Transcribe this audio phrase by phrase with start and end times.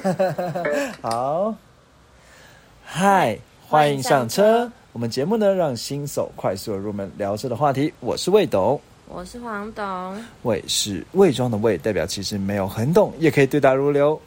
[1.02, 1.54] 好，
[2.84, 4.70] 嗨，欢迎上车。
[4.92, 7.92] 我们节目呢，让新手快速的入门聊车的话题。
[8.00, 10.24] 我是魏董，我是黄董。
[10.42, 14.20] 魏是伪装的魏，代表其实没有很懂，也可以对答如流。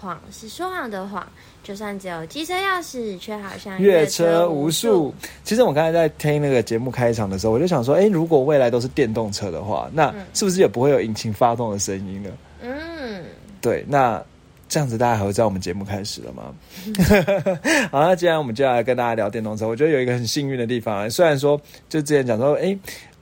[0.00, 1.24] 谎是说谎的谎，
[1.62, 5.14] 就算只有机车钥匙，却好像越车无数。
[5.44, 12.30] 其实我刚才在听那个节目开场的时候，我就想说，哎，如果未来都是电动车的话，那是不是也不会有引擎发动的声音呢？
[12.62, 13.24] 嗯，
[13.60, 14.20] 对，那
[14.72, 16.54] 这样子大家还会在我们节目开始了吗？
[17.92, 22.74] 好，那既然我们就要来跟大家聊电动车，我觉得有一个很幸运的地方，虽然说就之前讲说，哎。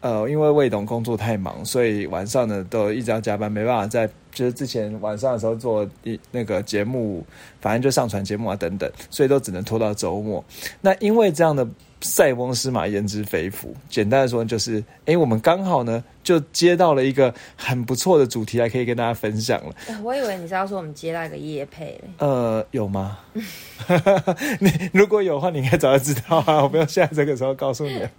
[0.02, 7.22] 呃，因为魏董工作太忙，所以晚上呢都一直要加班，没办法在就是之前晚上的时候做一那个节目，
[7.60, 10.42] 反正就上传节目啊等等，所以都只能拖到周末。
[10.80, 11.68] 那因为这样的
[12.00, 19.74] 塞翁失马焉知非福，简单的说就是，哎，我们刚好呢就接到了一个很不错的主题来可以跟大家分享了。
[20.02, 22.10] 我以为你是要说我们接到一个叶配嘞？
[22.18, 23.18] 呃，有吗？
[24.60, 28.06] 你如果有的话，你应该早就知道啊，我不要现在这个时候告诉你。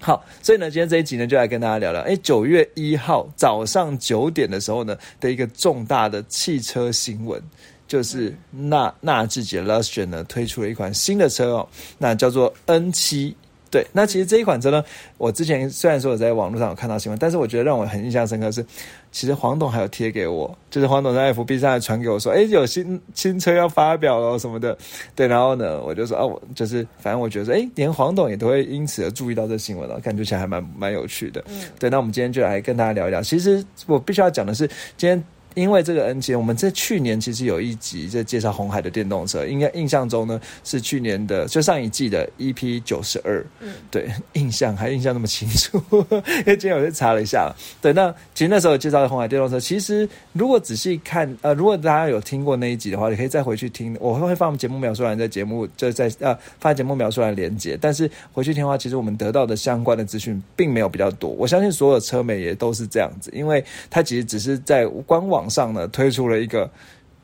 [0.00, 7.42] 好，所以呢，今天这一集呢，就来跟大家聊聊，哎，九月一号早上九点的时候呢，的一个重大的汽车新闻，
[7.86, 11.68] 就是纳纳智捷 Lustron 呢推出了一款新的车哦，
[11.98, 13.36] 那叫做 N 七。
[13.70, 14.84] 对，那其实这一款车呢，
[15.18, 18.64] 我之前虽然说我在网络上有看到新闻，但是我觉得让我很印象深刻是，
[19.10, 24.78] 其实黄董还有贴给我，就是黄董在 FB 上传给我说，哎，有新新车要发表了什么的。
[25.16, 31.42] 对，然后呢，我就说啊，我就是反正我觉得，哎，连黄董也都会因此而注意到这新闻了，感觉起来还蛮蛮有趣的。
[31.48, 33.20] 嗯，对，那我们今天就来跟大家聊一聊。
[33.20, 35.20] 其实我必须要讲的是，今天。
[35.54, 43.44] 因为这个 N 七，我们在去年其实有一集在介绍红海的电动车，应该印象中呢是去年的，就上一季的 EP 九十二。
[43.60, 47.54] 嗯，对，印象还印象那么清楚，因为今天我去查了一下。
[47.80, 57.78] 对，那其实那时候介绍的红海电动车，其实如果仔细看，呃，如果大家有听过那一集的话，你可以再回去听，我会放节目描述栏在节目就在呃发节目描述栏连接。
[57.80, 61.30] 但是回去听的话，其实我们得到的相关的资讯并没有比较多。
[61.30, 65.43] 我相信所有车媒也都是这样子，因为它其实只是在官网。
[65.48, 66.70] 上呢推出了一个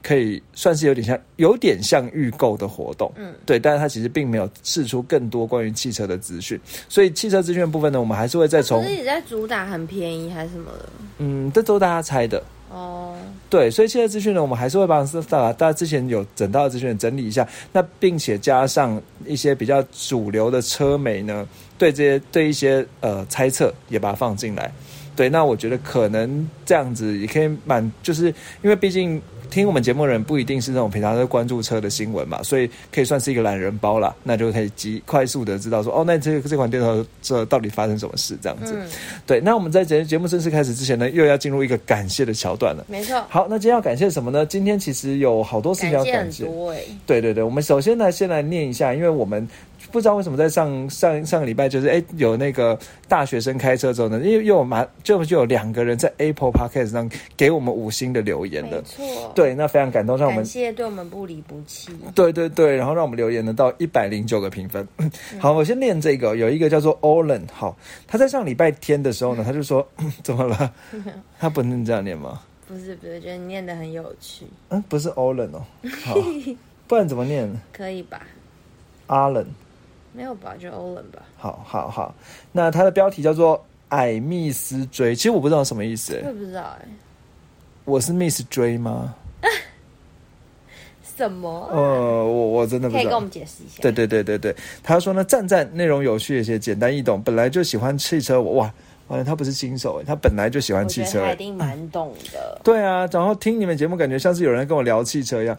[0.03, 10.89] 可以算是有点像有点像预购的活动，嗯，对，但是它其实并没有试出更多关于汽车的资讯，所以汽车资讯部分呢，我们还是会再从自己在主打很便宜还是什么的，
[11.19, 12.43] 嗯，这都大家猜的。
[12.73, 13.17] 哦，
[13.49, 21.45] 对，所以汽车资讯呢，我们还是会把大家之前有整到的资讯整理一下，那并且加上一些比较主流的车媒呢，
[21.77, 24.73] 对这些对一些呃猜测也把它放进来。
[25.21, 28.29] 对，那我觉得可能这样子也可以满，就是
[28.63, 29.21] 因为毕竟
[29.51, 34.17] 听我们节目的人不一定是那种平常在关注车的新闻嘛，所以可以算是一个懒人包啦。
[34.23, 38.75] 那就可以极快速的知道说，哦，那这这款电动车到底发生什么事这样子。
[39.27, 42.83] 对，那我们在节节目正式开始之前呢，又要进入一个感谢的桥段了。
[42.89, 43.23] 没错。
[43.29, 44.47] 好，那今天要感谢什么呢？
[44.47, 46.51] 今天其实有好多事情要感谢。
[47.05, 49.47] 对对对，我们首先呢，先来念一下，因为我们。
[49.93, 52.79] 不知道为什么在上上上个礼拜就是哎有那个
[53.09, 64.87] 大学生开车之后呢，又又有马就就有两个人在 Apple Podcast 上给我们五星的留言的，没错，对，那非常感动，让我们感谢对我们不离不弃，对对对，然后让我们留言呢到一百零九个评分。
[65.39, 69.87] 好，我先念这个，有一个叫做 Olen，好，他在上礼拜天的时候呢，他就说
[70.23, 70.73] 怎么了？
[71.39, 72.41] 他不能这样念吗？
[72.67, 74.47] 不是不是，觉得你念的很有趣。
[74.69, 75.63] 嗯，不是 Olen 哦，
[76.05, 76.15] 好，
[76.87, 77.51] 不然怎么念？
[77.73, 78.23] 可以吧
[79.09, 79.47] ？Allen。
[80.13, 81.23] 没有吧，就欧伦吧。
[81.37, 82.15] 好，好，好。
[82.53, 83.57] 那它的标题叫做
[83.91, 86.15] 《矮密斯追》，其实我不知道什么意思。
[86.23, 86.89] 我也不知道哎。
[87.85, 89.15] 我是 Miss 追吗？
[91.17, 91.69] 什么？
[91.73, 93.03] 呃，我我真的不知道。
[93.03, 93.83] 可以跟我们解释一下。
[93.83, 97.21] 对对对对对，他说呢，赞赞内容有趣，一些简单易懂。
[97.23, 98.73] 本来就喜欢汽车，哇，
[99.09, 102.59] 完了，他不是新手哎，他本来就喜欢汽车，他一定蛮懂的。
[102.63, 105.59] 对啊，然后听你们节目，感觉像是有人跟我聊汽车一样。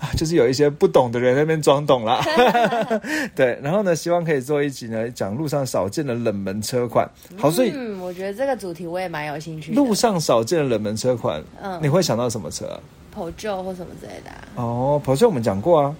[0.16, 2.20] 就是有一些不懂的人那边装懂了，
[3.36, 7.08] 对，然后呢，希望可以做一集呢，讲路上少见的冷门车款。
[7.36, 9.72] 好，所以嗯，我觉得这个主题我也蛮有兴趣。
[9.72, 12.80] 路上少见的冷门车款，嗯，你会想到什么车
[13.14, 14.30] ？Peugeot 或什么之类的。
[14.54, 15.94] 哦，Peugeot 我们讲过啊，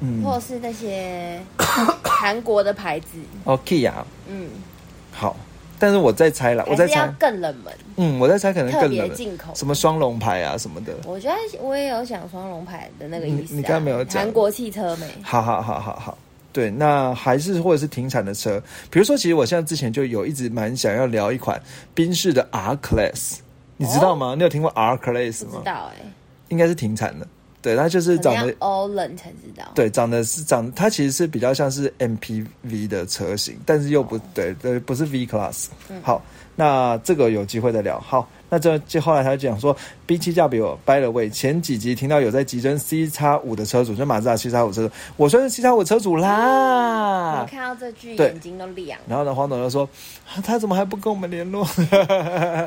[0.00, 1.40] 嗯，或是那些
[2.04, 3.18] 韩国的牌子。
[3.44, 3.92] 哦，Kia。
[4.28, 4.48] 嗯，
[5.10, 5.36] 好。
[5.78, 7.72] 但是我在猜了，我在猜更冷门。
[7.96, 10.94] 嗯，我在猜可能更冷进口，什么双龙牌啊什么的。
[11.04, 13.54] 我觉得我也有想双龙牌的那个意思。
[13.54, 15.06] 你刚刚没有讲韩国汽车没？
[15.22, 16.18] 好好好好好，
[16.52, 21.60] 对，那还是或者是停产的车，比如说，其实我现在之前就有一直蛮想要聊一款
[21.94, 23.38] 宾士的 R Class，
[23.76, 24.34] 你知道吗？
[24.36, 25.58] 你有听过 R Class 吗？
[25.58, 26.06] 知道哎，
[26.48, 27.26] 应该是停产的。
[27.66, 29.64] 对，他就是长得 Olen 才知道。
[29.74, 35.66] 对，长得是长，它其实是比较像是 MPV 的车型，但是又不对，对，不是 V Class。
[36.00, 36.22] 好，
[36.54, 37.98] 那这个有机会再聊。
[37.98, 39.76] 好，那这就后来他就讲说
[40.06, 47.48] ，B 七价比我 by the way，前几集听到有在急征 C 叉五的车主，就马自达 C 叉五车主，我说是 C 叉五车主啦我啦。
[47.50, 48.96] 看到这句眼睛都亮。
[49.08, 49.82] 然后呢，黄总就说，
[50.32, 51.64] 啊他怎么还不跟我们联络？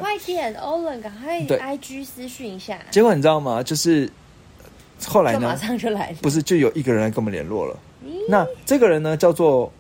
[0.02, 3.63] 快点，Olen，赶快 IG 私讯一下，结果你知道吗？
[3.63, 4.12] 就是
[5.07, 6.18] 后来呢，上就来了。
[6.22, 7.78] 不是就有一个人来跟我们联络了。
[8.28, 9.72] 那这个人呢，叫做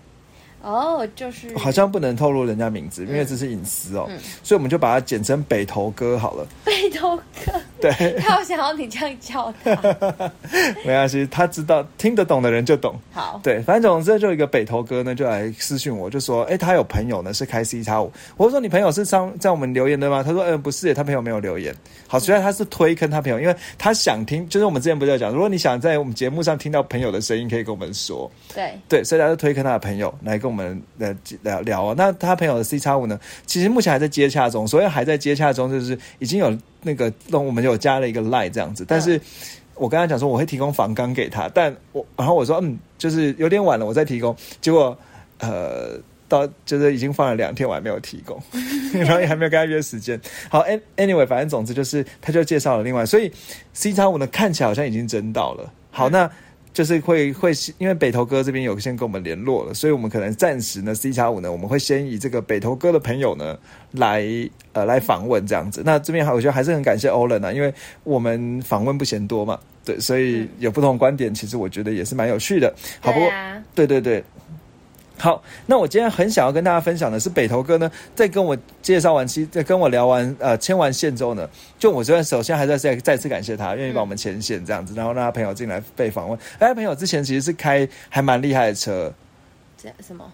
[0.61, 6.45] 哦，就是好像不能透露人家名字，因为这是隐私哦，嗯所以我们就把它简称北头哥好了。
[6.65, 10.31] 北头哥，对， 他好想要你这样叫他。
[10.85, 12.95] 没关系，他知道听得懂的人就懂。
[13.11, 20.23] 好，对，反正总之就有一个北头哥呢，就来私讯我，就说，哎、他有朋友呢是开 C 叉五，我说你朋友是上在我们留言的吗？
[20.23, 21.73] 他说，嗯、不是，他朋友没有留言。
[22.07, 28.29] 好，虽然他是推坑他朋友，因为他想听，就是我们之前不是在讲，如果你想在我们节目上听到朋友的声音，可以跟我们说。
[28.53, 31.95] 对，对，所以他就推坑他的朋友来跟我们呃聊聊哦。
[31.97, 39.19] 那他朋友的 C 叉五呢，其实目前还在接洽中，所以还在接洽中，就是已经有那个那我们有加了一个 line 这样子，但是。
[39.81, 44.35] 我跟他讲说我会提供房纲给他，但我然后我说嗯，就是有点晚了，我再提供。
[44.59, 44.97] 结果
[45.37, 45.97] 呃，
[46.27, 48.37] 到就是已经放了两天，我还没有提供，
[48.91, 50.19] 然后也还没有跟他约时间。
[50.49, 53.31] 好，an anyway，反正总之就是他就介绍了另外，所以
[53.71, 55.71] C 叉五呢看起来好像已经真到了。
[55.91, 56.29] 好，那
[56.79, 63.59] 就是会会因为北投哥这边有先跟我们联络了，所以我们可能暂时呢 C 叉五呢，我们会先以这个北投哥的朋友呢
[63.91, 64.25] 来
[64.71, 65.83] 呃来访问这样子。
[65.85, 67.73] 那这边还我觉得还是很感谢 Olen 啊，因为
[68.05, 72.73] 我们访问不嫌多嘛，对，所以有不同观点，其实我觉得也是蛮有趣的。
[73.01, 73.19] 好，不
[73.75, 74.23] 对对对。
[75.19, 86.39] 好，那我今天很想要跟大家分享的是，北头哥呢，在跟我介绍完期，在跟我聊完呃牵完线之后呢，就我这边首先还在再再次感谢他，愿意帮我们牵线这样子，然后让他朋友进来被访问。
[86.59, 89.13] 哎，朋友之前其实是开还蛮厉害的车，
[89.77, 90.25] 这什么？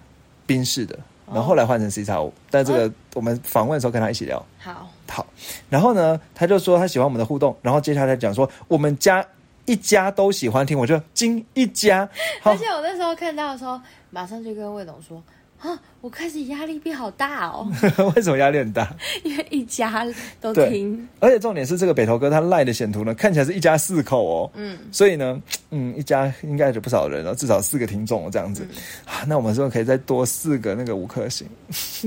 [0.46, 0.96] 宾士的，
[1.26, 4.46] 然后后来换成 C 叉五，但这个我们访问的时候跟他一起聊。
[4.60, 5.26] 好，好，
[5.68, 9.26] 然后呢，他就说他喜欢我们的互动，然后接下来讲说我们家
[9.66, 12.08] 一家都喜欢听，我就惊一家。
[12.40, 13.82] 好 而且我那时候看到的时候，
[14.16, 15.22] 马上就跟魏董说。
[15.62, 15.80] 啊！
[16.02, 17.66] 我开始压力变好大哦，
[18.16, 18.94] 为什么压力很大？
[19.24, 20.06] 因为一家
[20.42, 25.42] 都对听，而且重点是这个北头哥他赖的显图呢，看起来是一家四口哦，嗯，所以呢，
[25.72, 28.68] 嗯，一家应该有不少人哦，至少四个听众哦，这样子、
[29.06, 31.48] 啊，那我们是不是可以再多四个那个五颗星？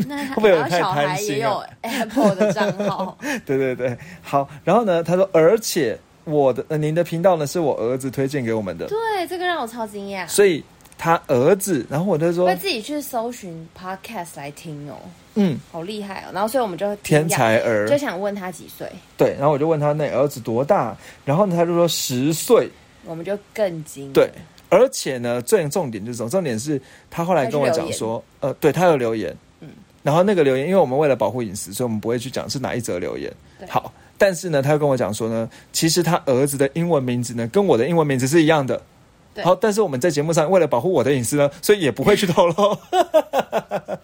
[0.07, 10.63] 那 会不会有太贪心孩也有啊 Apple 的账号， 对对对，好，然后呢，他说，而且我的、呃、您的频道呢是我儿子推荐给我们的，对，这个让我超惊讶，所以
[10.99, 14.97] 他儿子，然后我就说会，自己去搜寻 Podcast 来听哦，
[15.37, 16.31] 嗯，好厉害哦。
[16.35, 17.89] 然后所以我们就天才儿。
[17.89, 22.69] 就，想问他几岁，对，然后我就问他那儿子多大，然后呢他就说十岁，
[23.05, 24.13] 我们就更惊。
[24.13, 24.29] 对，
[24.69, 29.69] 而且呢，最重点就是重点是他后来跟我讲说，呃，对他有留言，嗯。
[30.03, 33.33] 然后那个留言，因为我们为了保护隐私，所以我们不会去讲是哪一则留言。
[33.61, 33.69] 对。
[33.69, 38.83] 好，但是呢，他又跟我讲说呢，其实他儿子的英文名字呢，跟我的英文名字是一样的。
[39.35, 42.55] 对好，但是我们在节目上为了保护我的隐私呢，所以也不会去透露。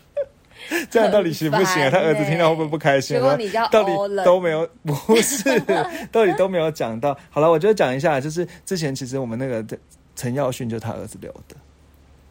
[0.90, 1.90] 这样到底行不行啊？
[1.90, 3.16] 他儿子听到会不会不开心？
[3.16, 3.92] 结果你叫到底
[4.24, 5.44] 都没有，不是，
[6.10, 7.16] 到底都没有讲到。
[7.30, 9.64] 好了，我就讲一下，就是之前其实我们那个
[10.16, 11.56] 陈耀迅就他儿子留的，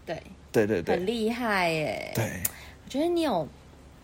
[0.06, 0.18] 对，
[0.52, 2.12] 对对对很厉害耶。
[2.16, 2.26] 对，
[2.86, 3.48] 我觉得你有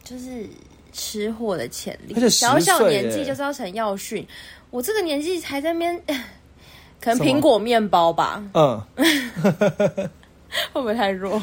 [0.03, 0.45] 就是
[0.93, 4.25] 吃货的潜力，而且小小年纪就知道陈耀迅，
[4.69, 6.03] 我这个年纪还在那边，
[7.01, 8.81] 可能苹果面包吧，嗯。
[10.73, 11.39] 会不会太弱？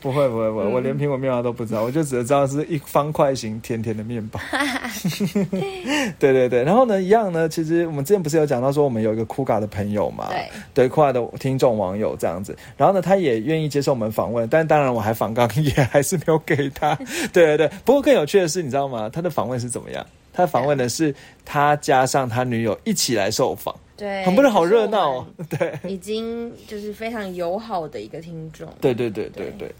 [0.00, 4.40] 不会不会不会，嗯我连苹果面包都不知道，我就只知道是一方块型甜甜的面包。
[6.18, 16.96] 对对对，然后呢，一样呢，其实我们之前不是有讲到说，我们有一个酷咖的朋友嘛，对，对酷咖的听众网友这样子，然后呢，他也愿意接受我们访问，但当然我还访刚也还是没有给他。
[17.32, 19.08] 对对对，不过更有趣的是，你知道吗？
[19.08, 20.04] 他的访问是怎么样？
[20.38, 21.12] 他访问的是
[21.44, 25.26] 他加上他女友一起来受访，对，很不是好热闹哦。
[25.50, 25.76] 对。
[25.82, 29.74] 已经就是非常友好的一个听众，对对对对对，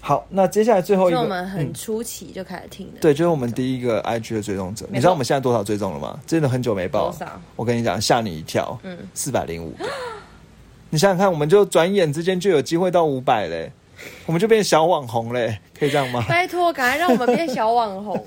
[0.00, 3.00] 好，那接下来最后一个，所以我们很嗯初期就开始听的。
[3.00, 4.86] 对，就是我们第一个 IG 的追踪者。
[4.88, 6.20] 你知道我们现在多少追踪了吗？
[6.28, 7.18] 真的很久没报多。
[7.18, 7.40] 少？
[7.56, 9.74] 我跟你讲，吓你一跳，嗯，四百零五。
[10.90, 13.72] 你想想看，我们就转眼之间就有机会到五百嘞，
[14.26, 16.24] 我们就变小网红嘞，可以这样吗？
[16.28, 18.26] 拜托，赶快让我们变小网红。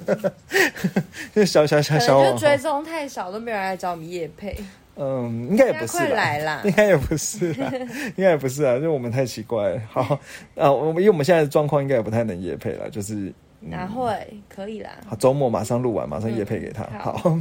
[1.34, 4.56] 就小小小小网红就追红，踪太少，都没有人来找我们叶配。
[5.00, 6.16] 嗯，应该也不是啦。
[6.16, 6.62] 来啦！
[6.66, 7.72] 应该也不是啦，
[8.18, 9.82] 应该也不是啊，就我们太奇怪了。
[9.92, 10.20] 好，
[10.56, 14.12] 啊，我们因为我们现在的状况应该也不太能夜配了，就是哪会
[14.50, 14.90] 可以啦？
[15.06, 16.84] 好，周末马上录完，马上夜配给他。
[16.86, 17.38] 嗯好，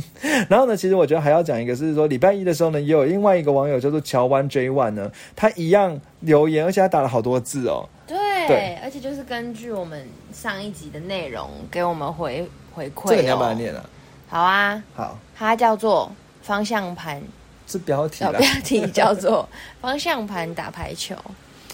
[0.51, 7.89] 然后呢，其实我觉得还要讲一个，是说礼拜一的时候呢，也有另外一个网友叫做乔湾 J One 呢，他一样留言，而且他打了好多字哦。
[8.49, 13.11] 对，而且就是根据我们上一集的内容给我们回回馈、哦。
[13.11, 13.89] 这个你要把它念了。
[14.29, 16.11] 好啊，好，它叫做
[16.43, 17.23] 方向盘，
[17.67, 18.41] 是标题标。
[18.65, 19.49] 题叫做
[19.81, 21.15] 方向盘打排球。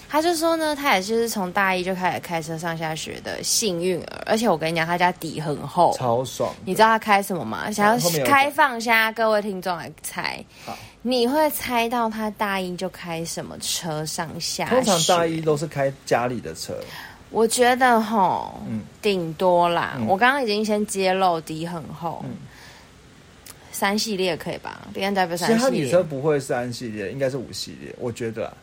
[0.09, 5.91] 他就说呢，他也就是从大一就开始开车上下学的幸运儿，而且我跟你讲，他家底很厚。
[5.97, 6.53] 超爽。
[6.65, 7.71] 你知道他开什么吗？
[7.71, 14.75] 想要开放一下各位听众来猜好，你会猜到他大一就开什么车上下学？
[14.75, 16.73] 通常大一都是开家里的车，
[17.29, 19.95] 我觉得吼，嗯顶多啦。
[19.97, 22.35] 嗯我刚刚已经先揭露底很厚，嗯
[23.71, 28.53] 三系列可以吧？B N W 其实他三系列女车不会三系列，应该是五系列，我觉得啦。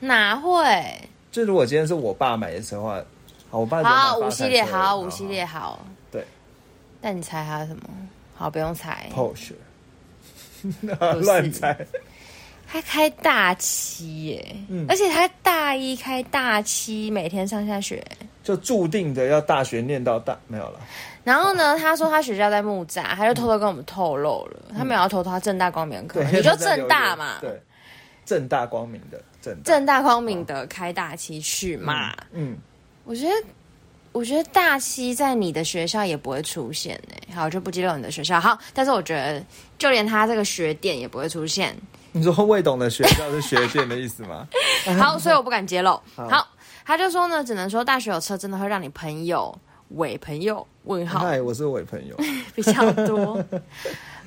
[0.00, 0.84] 哪会？
[1.30, 3.00] 就如果今天是我爸买的车的话，
[3.50, 5.86] 好，我爸好，五系列好，五系列好。
[6.10, 6.26] 对，
[7.00, 7.82] 但你猜他什么？
[8.34, 9.08] 好，不用猜。
[9.14, 9.54] Porsche，是
[11.20, 11.76] 乱猜。
[12.70, 18.04] 他开大七耶，嗯而且他大一开大七，每天上下学。
[18.44, 20.80] 就注定的要大学念到大没有了。
[21.24, 27.58] 然后呢，他说他学校在木栅，他就偷偷跟我们透露了，他没有要偷偷，他正大光明课，对，你就正大嘛，对，
[28.26, 29.60] 正大光明的正大。
[29.64, 32.14] 正大光明的开大七去嘛。
[32.32, 32.56] 嗯，
[33.04, 33.34] 我觉得，
[34.12, 38.40] 我觉得大七在你的学校也不会出现呢、好，就不揭露你的学校。
[38.40, 39.44] 好，但是我觉得，
[39.78, 41.76] 就连他这个学店也不会出现。
[42.12, 44.48] 你说未懂的学校是学店的意思吗？
[44.98, 45.90] 好，所以我不敢揭露。
[46.16, 46.48] 好好，
[46.84, 49.56] 他就说呢，只能说大学有车真的会让你朋友
[49.90, 52.16] 伪朋友问号嗨，我是伪朋友。
[52.56, 53.44] 比较多。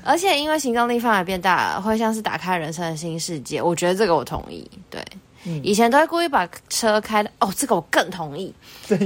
[0.04, 3.62] 而且因为行动力范围变大了，会像是打开人生的新世界。
[3.62, 4.70] 我觉得这个我同意。
[4.90, 5.04] 对，
[5.45, 8.53] 嗯以前都会故意把车开的，哦，这个我更同意。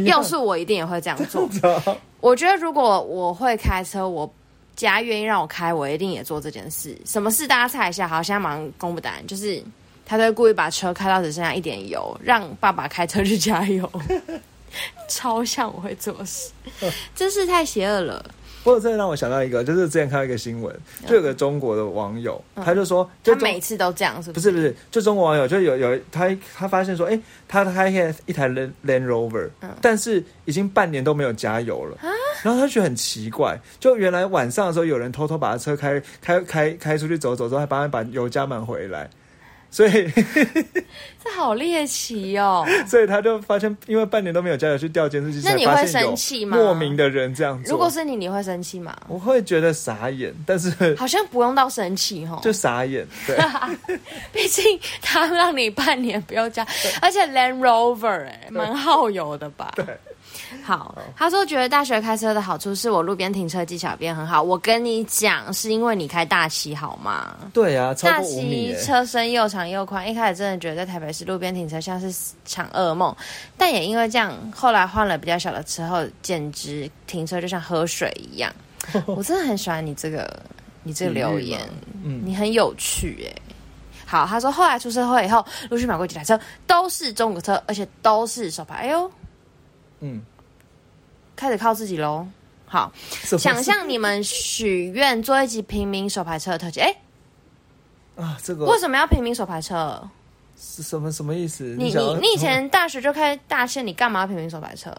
[0.05, 1.49] 要是我一定也会这样做。
[2.19, 4.31] 我觉得如果我会开车，我
[4.75, 6.97] 家愿意让我开，我一定也做这件事。
[7.05, 8.07] 什么事大家猜一下？
[8.07, 9.63] 好，现在马上公布答案，就是
[10.05, 13.89] 他都会故意把车开到只剩下一点油，让爸爸开车去加油。
[15.07, 16.51] 超像我会做事，
[17.15, 18.25] 真是太邪恶了。
[18.65, 24.51] 不过这让我想到一个，就是之前看到一个新闻，就有个中国的网友，他就说，就他每次都这样，是不是？
[24.51, 27.89] 不是不是，就中国网友就有有他他发现说，哎、他开
[28.25, 32.09] 一台 Land Land Rover，、但嗯是已经半年都没有加油了，啊
[32.41, 39.07] 然后他觉得很奇怪，就原来晚上的时候有人偷偷把他车开开开开出去走走之后，还帮他把油加满回来。
[39.75, 40.09] 所以，
[41.21, 42.65] 这好猎奇哦。
[42.87, 48.95] 所以他就发现，因为半年都没有加油，去调监视器，那你会生气吗莫名的人这样做，如果是你，你会生气吗？
[49.09, 53.35] 我会觉得傻眼，但是好像不用到生气哈，就傻眼，对。
[54.31, 56.65] 毕竟他让你半年不用加，
[57.01, 59.73] 而且 Land Rover 哎、蛮耗油的吧？
[59.75, 59.85] 对。
[60.63, 64.41] 好，他说觉得大学开车的好处是我路边停车技巧变很好。
[64.41, 67.35] 我跟你讲，是因为你开大七好吗？
[67.53, 73.15] 对啊，超大七，车身又长又宽，一开始真的觉得在台北市路边停车像是场噩梦，
[73.57, 78.51] 但也因为这样，后来换了比较小的车后，简直停车就像喝水一样。
[79.07, 80.39] 我真的很喜欢你这个
[80.83, 81.59] 你这个留言，
[82.03, 83.41] 嗯，你很有趣哎、
[84.05, 88.75] 好，他说后来出社会以后，陆续买过几台车，都是中国车，而且都是手牌。
[88.75, 89.11] 哎呦，
[90.01, 90.21] 嗯，
[91.35, 92.27] 开始靠自己喽。
[92.67, 92.91] 好，
[93.37, 96.79] 想象你们许愿做一集平民手牌车的特辑。
[96.81, 96.95] 哎、
[98.15, 100.01] 啊，这个为什么要平民手牌车？
[100.57, 101.63] 是什么什么意思？
[101.77, 104.95] 你你你以前大学就开大线，你干嘛要平民手牌车？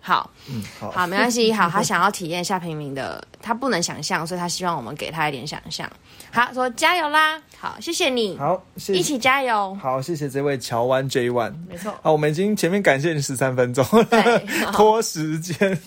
[0.00, 1.52] 好嗯好好，没关系。
[1.52, 5.86] 好，他想要体验一下平民的，他不能想象，所以他希望我们给他一点想象。
[6.32, 7.38] 好，说加油啦！
[7.58, 9.74] 好，谢谢你，好，谢谢一起加油。
[9.74, 11.52] 好，谢谢这位乔湾 J One。
[11.68, 13.84] 没错，好，我们已经前面感谢你十三分钟
[14.72, 15.78] 拖时间。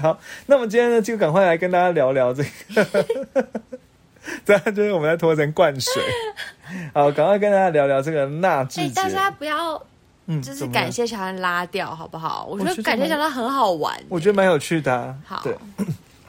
[0.00, 2.42] 好，那我们今天呢，就赶快来跟大家聊聊这
[2.74, 3.06] 个，
[4.46, 6.02] 这样就是我们在拖成灌水。
[6.94, 8.94] 好，赶快跟大家聊聊这个纳智哎、捷。
[8.94, 9.80] 大家不要
[10.26, 12.46] 嗯，就是感，谢乔安拉掉，好不好？
[12.48, 13.98] 我觉得感谢乔安很好玩。
[14.08, 15.14] 我觉得蛮有趣的、啊。
[15.24, 15.56] 好对，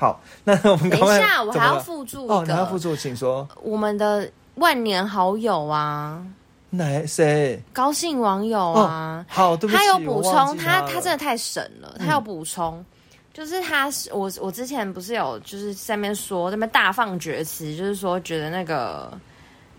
[0.02, 3.48] 好， 那我们等一下，我还要附注哦，你要附注，请说。
[3.62, 6.26] 我们的万年好友啊，
[6.72, 7.62] 哪谁？
[7.72, 12.84] 高兴网友啊，好，对不起，他有补充，他他真的太神了，他有补充。
[13.32, 19.10] 就是他是我我之前不是有就是在那边说那边大放厥词，就是说觉得那个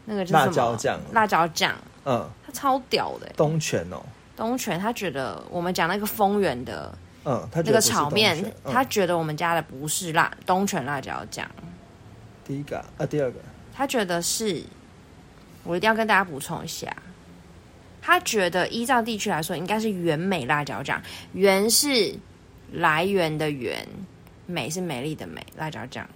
[0.04, 1.00] 那个就是辣椒酱。
[1.12, 1.74] 辣椒酱，
[2.04, 3.32] 嗯，他超屌的欸。
[3.36, 4.00] 东泉哦，
[4.36, 11.48] 东泉他觉得我们讲那个丰原的嗯，那个炒面，嗯他觉得我们家的不是辣东泉辣椒酱，
[12.44, 13.38] 第一个啊啊，第二个。
[13.74, 14.62] 他觉得是，
[15.64, 16.94] 我一定要跟大家补充一下，
[18.00, 21.00] 他觉得依照地区来说，应该是原美辣椒酱，
[21.32, 22.14] 原是
[22.70, 23.86] 来源的源，
[24.46, 26.06] 美是美丽的美，辣椒酱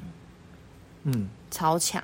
[1.04, 2.02] 嗯，超强。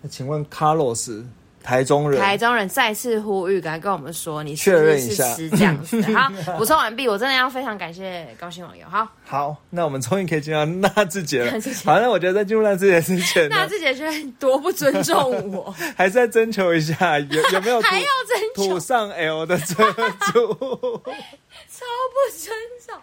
[0.00, 1.24] 那请问 Carlos
[1.68, 6.14] 台中人，台中人再次呼吁，赶快跟我们说你确认一下是这样子的。
[6.14, 8.86] 好， 补充完毕，我真的要非常感谢高兴网友。
[8.88, 11.74] 好，好，那我们终于可以进到纳智捷了纳智。
[11.74, 19.84] 捷好，那我觉得在进入纳智捷之前呢，那自己觉得多不尊重我， 还是再征求一下有有没有 还要征求，土上 L 的车
[20.32, 21.02] 主。
[21.68, 21.84] 超
[22.14, 22.56] 不尊
[22.86, 22.96] 重。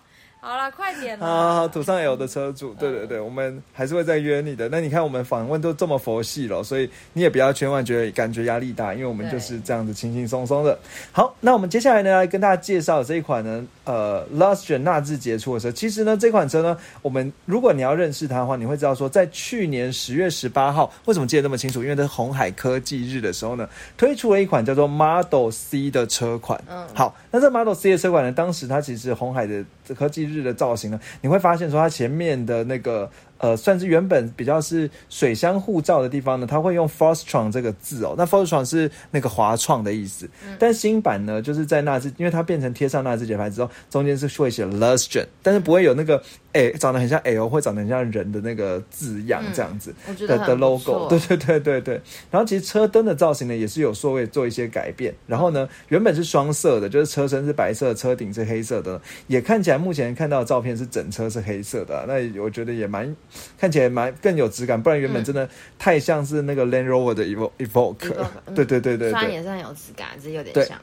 [0.46, 1.70] 好了，快点好好好，了。
[1.70, 4.70] 土上有的车主，对对对，我们还是会再约你的。
[4.70, 10.78] 那你看我们访问都这么佛系了，所以你也不要千万觉得感觉压力大，因为我们就是这样子轻轻松松的。
[11.12, 15.72] 好，那我们接下来呢，来跟大家介绍这一款呢，呃 l u s t r 纳智捷出的车。
[15.72, 21.82] 其实呢，这款车呢，我们如果你要认识它的话，你会知道说，在去年十月十八号，为什么记得那么清楚？
[21.82, 26.64] 因为在红海科技日的时候呢，推出了一款叫做 Model C 的车款。
[26.70, 29.62] 嗯好，那这 Model C 的车款呢，当时它其实红海的
[29.94, 38.16] 科技日的造型呢，你会发现说它前面的那个呃，算是原本比较是水箱护罩的地方呢，它会用 Fortron 这个字哦。
[38.18, 46.24] 那 Fortron 是那个华创的意思，但新版呢，就是在纳智，因为它变成贴上纳智节牌之后，中间是会写 Lustron，但是不会有那个
[46.56, 49.94] 诶、长得很像 L 或长得很像人的那个字样这样子。
[50.26, 52.02] 的的 logo，错对对对对对。
[52.32, 55.14] 然后其实车灯的造型呢，也是有稍微做一些改变。
[55.28, 63.14] 然后呢，原本是双色的，就是车身是白色，车顶是黑色的，也看起来目前看到的照片是整车是黑色的啊、那我觉得也蛮
[63.58, 68.14] 看起来蛮更有质感，不然原本真的太像是那个 Land Rover 的 Evo Evoque，Evoque，
[68.46, 69.12] 嗯 对对对对对。
[69.12, 70.80] 虽然也是很有质感，只是有点对像。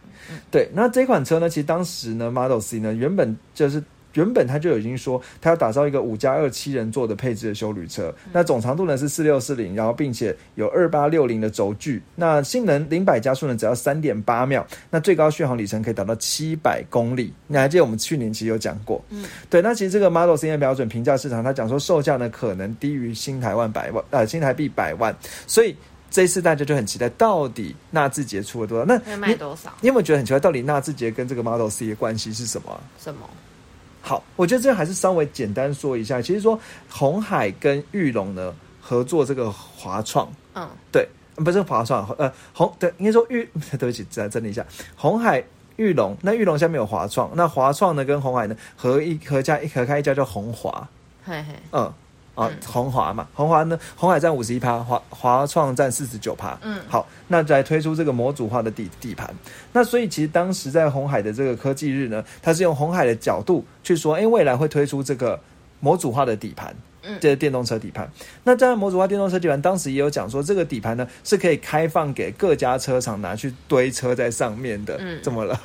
[0.51, 3.83] 对，那这款车呢，其实当时呢，Model C 呢，原本就是。
[4.15, 17.33] 原本他就已经说，他要打造一个五加二七人座的配置的修旅车，那总长度呢是四六四零，然后并且有二八六零的轴距，那性能零百加速呢只要三点八秒，那最高续航里程可以达到七百公里。
[17.47, 25.15] 你还记得我们去年其实有讲过，嗯，对，那其实这个 Model C 的标准评价市场，他讲说售价呢可能低于新台湾百万，呃，新台币百万，
[25.47, 25.77] 所以
[26.11, 28.85] 这一次大家就很期待，到底纳智捷出了多少？
[28.85, 29.73] 那卖多少？
[29.81, 30.41] 你有没有觉得很奇怪？
[30.41, 33.21] 到底纳智捷跟这个 Model C 的关系是什么啊、什么？
[34.03, 36.21] 好，我觉得这还是稍微简单说一下。
[36.21, 36.59] 其实说
[36.91, 43.49] 红海跟玉龙呢合作这个华创，嗯，对，不是华创，呃，红对，应该说玉，
[43.79, 45.43] 对不起，再整理一下，红海。
[45.77, 50.87] 玉龙，那玉龙下面有华创，那华创呢跟红海呢合一合家一合开一家叫红华，
[51.25, 51.91] 嘿嘿，嗯，
[52.35, 56.59] 啊，红华嘛，红华呢，红海占五十一趴，华华创占四十九趴。
[56.63, 59.33] 嗯好，那来推出这个模组化的底底盘。
[59.73, 65.39] 那所以其实当时在红海的这个科技日呢，它是用红海的角度去说，哎，未来会推出这个
[65.81, 66.75] 模组化的底盘。
[67.05, 68.09] 嗯这个电动车底盘，
[68.45, 74.97] 那这样模组化电动车底盘，当时也有讲说，这个底盘呢是可以开放给各家车厂拿去堆车在上面的。
[75.01, 75.61] 嗯怎么了？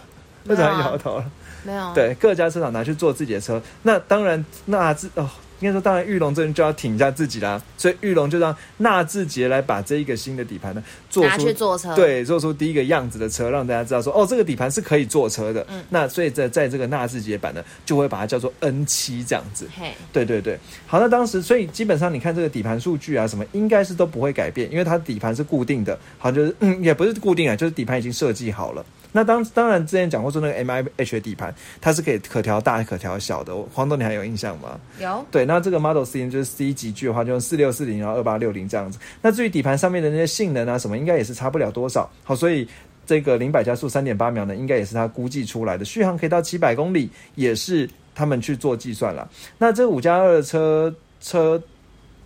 [0.45, 1.31] 为什么摇头了？
[1.63, 3.61] 没有。，对，各家车厂拿去做自己的车。
[3.83, 7.61] 那当然，那这哦，应该说，当然玉龙这边就要挺一下自己啦。
[7.77, 15.65] 所以玉龙就让纳智捷来把这一个新的底盘呢做拿出去坐车。，对，做出第一个样子的车，让大家知道说，哦，这个底盘是可以坐车的。
[15.69, 19.67] 嗯那所以在在这个纳智捷版呢，就会把它叫做 N 七这样子。
[19.77, 28.85] 嘿，对对对，好，那当时所以基本上你看这个底盘数据啊什么，应该是都不会改变，因为它底盘是固定的，好像就是嗯也不是固定啊，就是底盘已经设计好了。
[29.17, 31.51] 那当当然之前讲过说那个 M I H 的底盘，
[31.81, 33.51] 它是可以可调大可调小的。
[33.73, 34.79] 黄豆你还有印象吗？
[34.99, 38.99] 有对，那这个 Model C 呢就是 C 级距的话，就用四六四零，然后二八六零这样子。
[39.19, 42.07] 那至于底盘上面的那些性能啊什么，应该也是差不了多少。
[42.23, 42.67] 好，所以
[43.07, 49.27] 这个零百加速三点八秒呢，应该也是它估计出来的，续航可以到七百公里，也是他们去做计算了。
[49.57, 51.59] 那这五加二的车车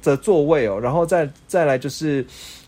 [0.04, 2.26] 的座位哦，然后再再来就是。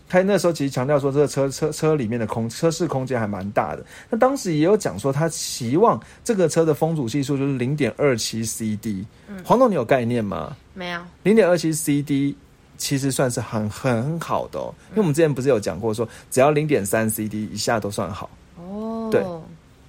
[0.08, 3.84] 他那时候其实强调说，这个车车车里面的空车室空间还蛮大的。
[4.10, 9.04] 那当时也有讲说，他期望这个车的风阻系数就是零点二七 CD。
[9.44, 10.56] 黄总，你有概念吗？
[10.74, 11.00] 没有？
[11.22, 12.36] 零点二七 CD
[12.76, 18.28] 其实算是很很好的哦，因为我们之前不是有讲过说，只要零点三 CD 以下都算好。
[18.56, 19.24] 哦，对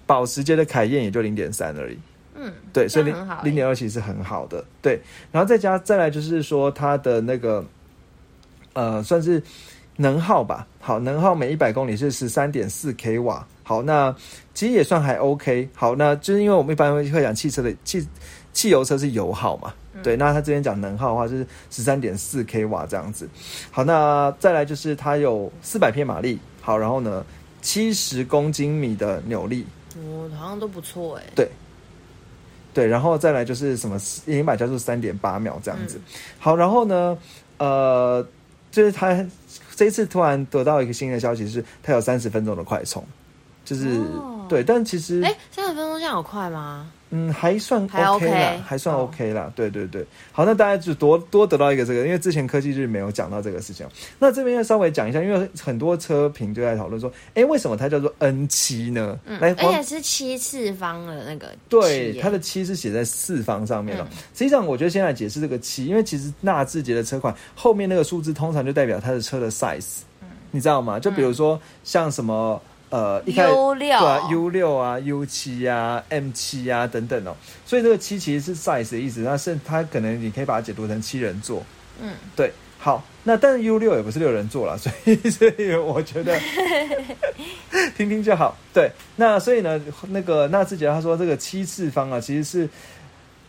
[0.05, 1.97] 保时捷的凯宴也就零点三而已。
[2.35, 3.05] 嗯，对，所以
[3.43, 4.99] 零点二其实是很好的，对，
[5.31, 7.65] 然后再加再来就是说它的那个
[8.73, 9.41] 呃算是
[9.97, 14.13] 能耗吧，好，能耗每一百公里是十三点四 k 瓦，好，那
[14.53, 18.05] 其实也算还 OK，好，那就是因为我们一般会会讲汽车的汽
[18.51, 23.29] 汽油车是油耗嘛，对，那他这边讲能耗的话是十三点四 k 瓦这样子，
[23.71, 27.25] 好，那再来就是它有四百匹马力，好，然后呢
[27.61, 29.65] 七十公斤米的扭力，
[29.97, 31.23] 哦好像都不错哎。
[31.33, 31.49] 对，
[32.73, 35.99] 对然后再来就是什么零百加速三点八秒这样子。
[36.37, 37.17] 好，然后呢，
[37.57, 38.25] 呃，
[38.71, 39.25] 就是他
[39.75, 43.05] 这一次突然得到一个新的消息是，它有三十分钟的快充。
[43.65, 46.87] 就是、哦对，但其实哎，三十分钟这样有快吗？
[47.11, 49.51] 嗯，还算还 OK 啦，OK 还算哦 OK 啦。
[49.55, 53.87] 对对对，好，那大家就多多得到一个这个，因为之前科技日没有讲到这个事情。
[54.19, 59.17] 那这边要稍微讲一下，因为很多车评就在讨论说，哎，为什么它叫做 N 七呢？
[59.25, 69.99] 嗯，来，而且是七次方的那个对，它的七是写在四方上面的、嗯实际上，我觉得先来解释这个七，因为其实纳智捷的车款后面那个数字通常就代表它的车的 size，、
[70.51, 70.99] 你知道吗？
[70.99, 72.61] 就比如说像什么。
[72.95, 81.61] 呃，一开始 U6 对啊，U 六啊，U 七啊，M 七啊等等哦，所以这个七其实是 size 的意思，那是它可能你可以把它解读成七人座，
[82.01, 86.39] 嗯，对，好，那但是 U 六也不是六人座啦， 所以所以我觉得
[87.97, 88.57] 听听就好。
[88.73, 92.69] 对，那所以呢，那个纳智捷他说这个七次方啊，其实是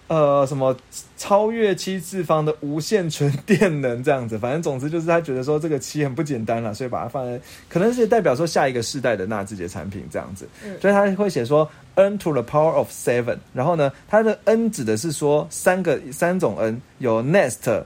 [0.08, 0.76] 呃什么
[1.16, 17.82] 超越七次方的无限纯电能这样子，反正总之就是他觉得说这个七很不简单了，所以把它放在可能是代表说下一个世代的纳智捷产品这样子，嗯所以他会写说 n to the power of seven，然后呢，它的 n 指的是说三个三种 n，有 nest。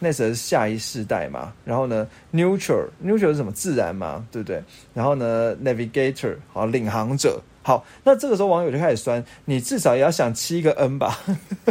[0.00, 3.52] nest 是下一世代嘛，然后呢，neutral neutral 是什么？
[3.52, 4.60] 自然嘛，对不对？
[4.92, 7.40] 然后呢，navigator 好，领航者。
[7.62, 11.18] 好，那这个时候网友就开始酸，你至少也要想七个 n 吧，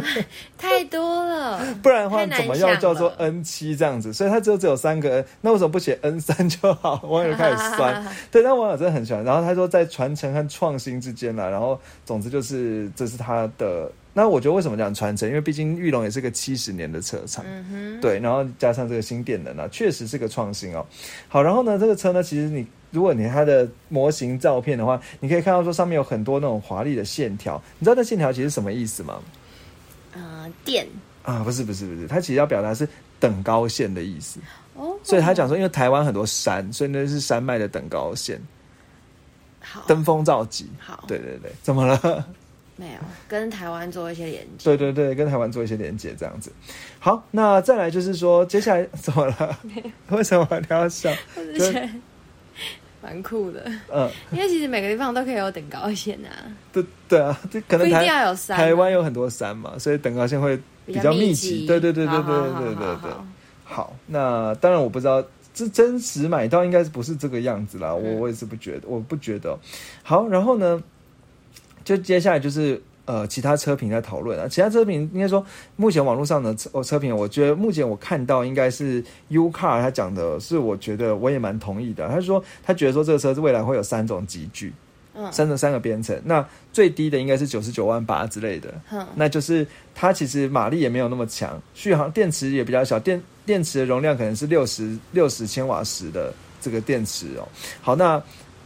[0.58, 4.14] 太多了， 不然的话怎么要叫做 n 七这样子？
[4.14, 7.02] 所以它只有只有三个 n，那为什么不写 n 三就好？
[7.08, 8.06] 网友就开始酸。
[8.32, 9.24] 对，但网友真的很喜欢。
[9.24, 13.92] 然后他说，在传承和创新之间啦，然后总之就是这是他的。
[14.14, 15.28] 那我觉得为什么讲传承？
[15.28, 20.86] 因为毕竟玉龙也是个七十年的车厂，嗯，对，然后加上这个新电能啊，确实是个创新哦。
[21.30, 27.62] 好，然后呢，这个车呢，其实你如果你它的模型照片的话，你可以看到说上面有很多那种华丽的线条。
[27.80, 29.20] 你知道那线条其实是什么意思吗？
[30.14, 30.86] 呃，电
[31.24, 32.88] 啊，不是不是不是，它其实要表达是
[33.20, 34.40] 等高线的意思。
[34.76, 38.42] 哦，所以他讲说，因为台湾很多山，所以那是山脉的等高线，
[39.62, 40.70] 好登峰造极。
[40.80, 42.26] 好，对对对，怎么了？
[42.78, 46.52] 没有跟台湾做一些连接，对对对，跟台湾做一些连接，这样子。
[47.00, 49.60] 好，那再来就是说，接下来怎么了？
[50.10, 51.12] 为什么你要笑？
[51.36, 51.90] 我是觉得
[53.02, 56.30] 蛮酷的，嗯，因为其实每个地方都可以有等高线啊，
[56.72, 61.66] 对对啊，这可能台要有山啊，台湾有很多山嘛，所以等高线会比较密集。
[61.66, 63.12] 对对对对对对对对对。
[63.64, 65.24] 好，那当然我不知道。
[65.54, 69.60] 这真实买到应该是不是这个样子啦，我嗯我也是不觉得，我不觉得。
[70.02, 70.82] 好，然后呢，
[71.84, 75.46] 就接下来就是呃其他车评在讨论啊，其他车评应该说
[75.76, 84.72] 目前网络上的车哦车评，我觉得目前我看到应该是 U Car 他讲的是我觉得我也蛮同意的，他说他觉得说这个车子未来会有三种集聚，
[85.14, 85.30] 嗯。
[85.32, 97.48] 三种三个编程，那最低的应该是九十九万八之类的，哼，那就是它其实马力也没有那么强，续航电池也比较小，电电池的容量可能是六十六十千瓦时的这个电池哦。
[97.82, 98.22] 好，那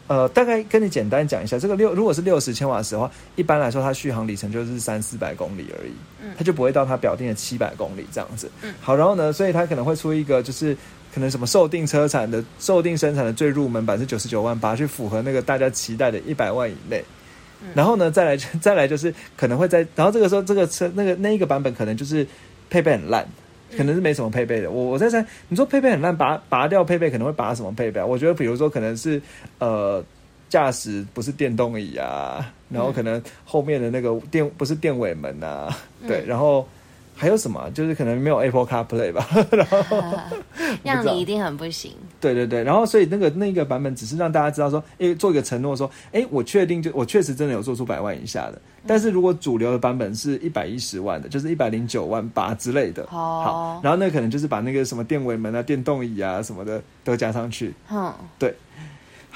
[0.07, 5.91] 呃，大概跟你简单讲一下，这个六如果是六十千瓦时的话，一般来说它续航里程就是三四百公里而已，
[6.23, 8.49] 嗯它就不会到它表定的七百公里这样子。
[8.61, 10.75] 嗯好，然后呢，所以它可能会出一个就是。
[11.13, 17.01] 可能什么受定车产的受定生产的最入门版是九十九万八，去符合那个大家期待的一百万以内。
[17.73, 22.27] 然后呢，再来再来就是可能会在，然后这个时候这个车那个那一个版本可能就是
[22.69, 23.25] 配备很烂，
[23.77, 24.71] 可能是没什么配备的。
[24.71, 28.05] 我我在猜，你说配备很烂，拔拔掉配备可能会拔什么配备啊？
[28.05, 29.21] 我觉得比如说可能是
[29.59, 30.03] 呃
[30.49, 35.75] 驾驶不是电动椅啊，然后可能后面的那个电不是电尾门啊，
[36.07, 36.67] 对，然后
[37.15, 37.59] 还有什么？
[37.59, 37.69] 啊？
[37.73, 40.17] 就是可能没有 Apple CarPlay 吧， 然后
[40.83, 41.93] 让你一定很不行。
[42.19, 53.41] 对对对，然后所以那个那个版本只是让大家知道说，诶，做一个承诺说，诶，我确定就我确实真的有做出百万以下的，但是如果主流的版本是一百一十万的，就是一百零九万八之类的，哦。
[53.45, 58.13] 好，然后那可能就是把那个什么电尾门啊、电动椅啊什么的都加上去，哼，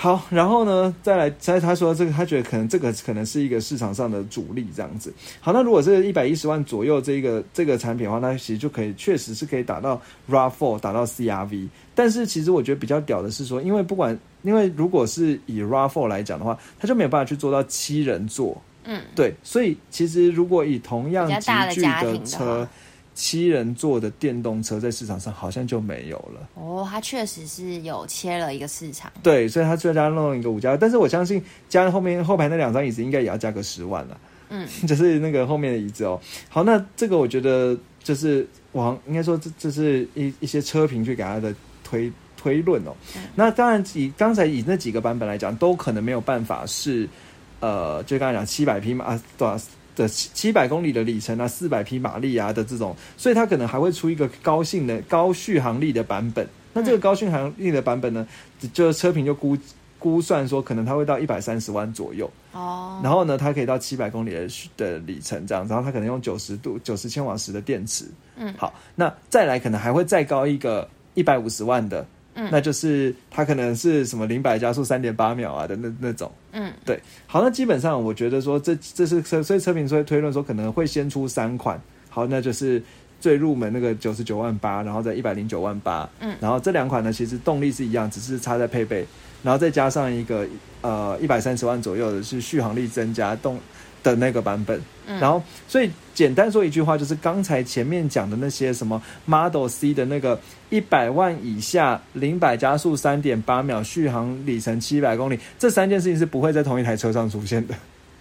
[0.02, 5.14] 好，然后呢，再来，再他说这个，他觉得可能这个可能是一个市场上的主力这样子。
[5.42, 11.68] 好，那如果是一百一十万左右这个这个产品的话，那其实就可以确实是可以打到 RAV4，打到 CRV。
[11.94, 22.70] 但是其实我觉得比较屌的是说，因为不管因为如果是以 RAV4 来讲的话，它就没有办法去做到七人座，嗯，对，所以其实如果以同样比较级大的距的车话，
[23.14, 26.50] 七人座的电动车在市场上好像就没有了。
[26.56, 29.12] 哦，它确实是有切了一个市场。
[29.22, 34.18] 对，所以它最加弄一个五加，但是我相信加后面后排那两张椅子应该也要加个十万了。
[34.50, 36.20] 嗯， 就是那个后面的椅子哦。
[36.48, 42.96] 好，那这个我觉得就是往应该说这这是一一些车评去给他的推推论哦。
[43.36, 47.08] 那当然以刚才以那几个版本来讲，都可能没有办法是
[47.60, 49.64] 呃，就刚才讲七百匹马啊，多少？
[50.00, 56.48] 的七百公里的里程啊，四百匹马力啊的这种，所以它可能还会出一个高性能高续航力的版本。
[56.72, 58.26] 那这个高续航力的版本呢，
[58.72, 59.58] 就车评就估
[59.98, 62.30] 估算说，可能它会到一百三十万左右。
[62.54, 68.06] 哦，然后呢，它可以到七百公里的的里程这样，然后它可能用九十度九十千瓦时的电池。
[68.38, 72.06] 嗯好，那再来可能还会再高一个一百五十万的，
[72.40, 72.50] 嗯。
[72.52, 76.32] 那就是它可能是什么零百加速三点八秒啊的那那种。
[76.54, 76.74] 嗯。
[76.86, 82.82] 对，好，那基本上我觉得说这这是车，所以车评所以推论说可能会先出三款，好，那就是
[83.20, 86.36] 最入门那个九十九万八，然后在一百零九万八，嗯。
[86.40, 89.06] 然后这两款呢其实动力是一样，只是差在配备，
[89.44, 90.48] 然后再加上一个
[90.82, 93.60] 呃一百三十万左右的是续航力增加动
[94.04, 95.20] 的那个版本，嗯。
[95.20, 107.76] 然后所以简单说一句话，就是刚才前面讲的那些什么 Model C 的那个一百万以下零百加速三点八秒，续航里程七百公里，这三件事情是不会在同一台车上出现的。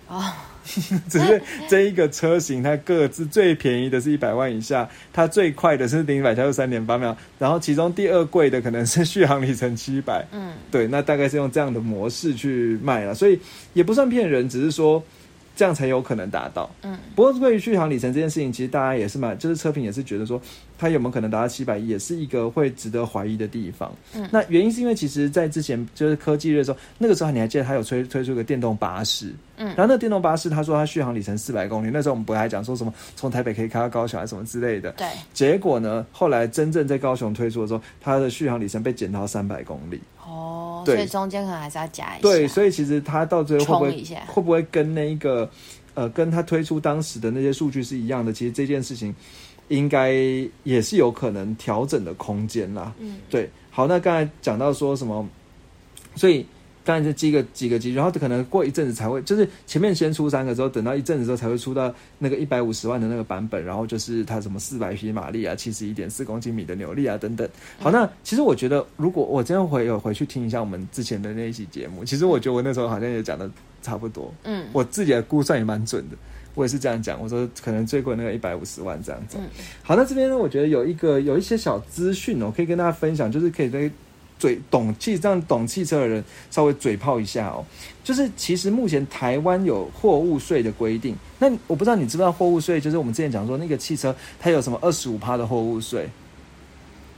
[0.09, 0.25] 哦，
[0.65, 10.53] 只是这一个车型，它各自最便宜的是一百万以下，它最快的是零百加速三点八秒，然后其中第二贵的可能是续航里程七百，嗯。
[10.71, 13.39] 对，那大概是用这样的模式去卖了，所以
[13.75, 15.03] 也不算骗人，只是说
[15.59, 16.71] 这样才有可能达到。
[16.85, 20.41] 嗯不过关于续航里程这件事情，其实大家也是蛮，就是车评也是觉得说，
[20.79, 23.93] 它有没有可能达到七百，也是一个会值得怀疑的地方。
[24.15, 34.93] 嗯那原因是因为其实在之前就是科技日的时候，那个时候你还记得它有推推出一个电动巴士，嗯然后那个电动巴士他说它续航里程四百公里，那时候我们不还讲说什么从台北可以开到高雄还是什么之类的。
[34.93, 40.01] 对，结果呢，后来真正在高雄推出的时候，它的续航里程被减到三百公里。
[40.39, 45.51] 哦，对所以中间可能还是要加一下，对，所以其实它到最后会不会会不会跟那一个
[45.95, 48.33] 呃，跟他推出当时的那些数据是一样的？
[48.33, 49.13] 其实这件事情
[49.67, 50.13] 应该
[50.63, 52.95] 也是有可能调整的空间啦。
[52.99, 55.29] 嗯对，好，那刚才讲到说什么，
[56.15, 56.47] 所以
[56.89, 67.47] 刚才这几个几个级，然后可能过一阵子才会，就是前面先出三个之后，等到一阵子之后才会出到那个一百五十万的那个版本，然后就是它什么四百匹马力啊，七十一点四公斤米的扭力啊等等。
[67.79, 73.51] 好，那其实我觉得，如果我今天回有回去听一下我们之前的那一期节目，其实我觉得我那时候好像也讲的
[73.83, 76.17] 差不多，嗯我自己的估算也蛮准的。
[76.55, 79.37] 我也是这样讲，我说可能最贵那个一百五十万这样子。
[79.39, 79.45] 嗯
[79.83, 83.91] 好，那这边呢，我觉得有一个有一些小资讯哦，可以跟大家分享，就是可以在
[84.39, 87.65] 嘴懂汽这样懂汽车的人稍微嘴炮一下哦。
[88.05, 96.09] 就是其实目前台湾有货物税的规定，那我不知道你知不知道货物税，就是我们之前讲说那个汽车它有什么二十五趴的货物税。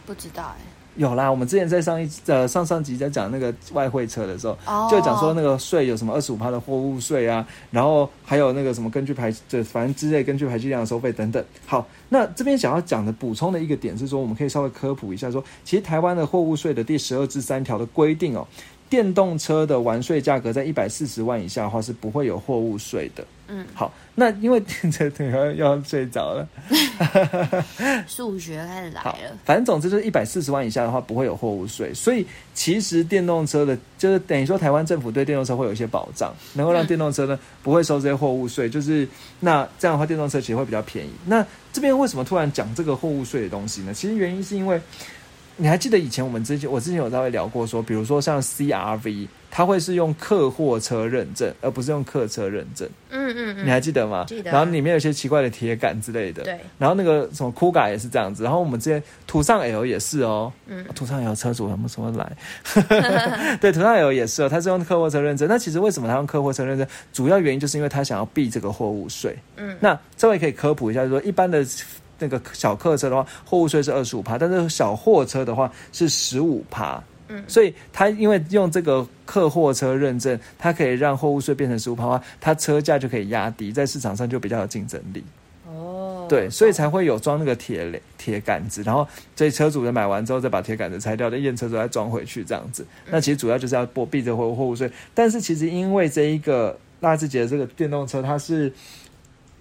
[0.05, 0.61] 不知道哎，
[0.97, 11.43] 有啦，我们之前在上一呃上上集在讲那个外汇车的时候，哦，就讲说那个税有什么二十五趴的货物税啊，然后还有那个什么根据排这反正之类根据排气量的收费等等。
[11.65, 18.47] 好，那这边想要讲的补充的一个点是说，我们可以稍微科普一下说，其实台湾的货物税的第十二至三条的规定哦，
[18.89, 23.25] 电动车的完税价格在一百四十万以下的话是不会有货物税的。
[23.51, 26.49] 嗯，好，那因为 这这要要睡着了。
[28.07, 39.09] 数学开始来了，，反正总之就是一百四十万以下的话不会有货物税，所以其实电动车的，就是等于说台湾政府对电动车会有一些保障，能够让嗯电动车呢不会收这些货物税，就是
[39.41, 41.11] 那这样的话电动车其实会比较便宜。
[41.27, 43.93] 那这边为什么突然讲这个货物税的东西呢？
[43.93, 44.81] 其实原因是因为
[45.57, 54.25] 你还记得以前我们之前我之前有稍微聊过说，比如说像 CRV，它会是用客货车认证，而不是用客车认证，嗯嗯嗯，你还记得吗？
[54.29, 62.33] 记得然后里面有一些奇怪的铁杆之类的，对，然后那个什么酷改也是这样子，然后我们之前途上 L 也是哦，嗯途上 L 车主有没有什么来？
[63.61, 65.49] 对，途上 L 也是哦，它是用客货车认证。
[65.49, 66.87] 那其实为什么它用客货车认证？
[67.13, 69.37] 主要原因就是因为它想要避这个货物税。
[69.57, 71.67] 嗯那这位可以科普一下，就是说一般的
[72.19, 77.03] 那个小客车的话，货物税是二十五趴，但是小货车的话是十五趴。
[77.31, 85.25] 嗯所以他因为用这个客货车认证，它可以让货物税变成十五趴的话，它车价就可以压低，在市场上就比较有竞争力。
[85.67, 92.85] 哦，对，所以才会有装那个铁垒铁杆子，然后所以车主人买完之后再把铁杆子拆掉，再验车之后再装回去这样子。
[93.11, 98.73] 那其实主要就是要避避这货货物税，但是其实因为这一个纳智捷的这个电动车，它是。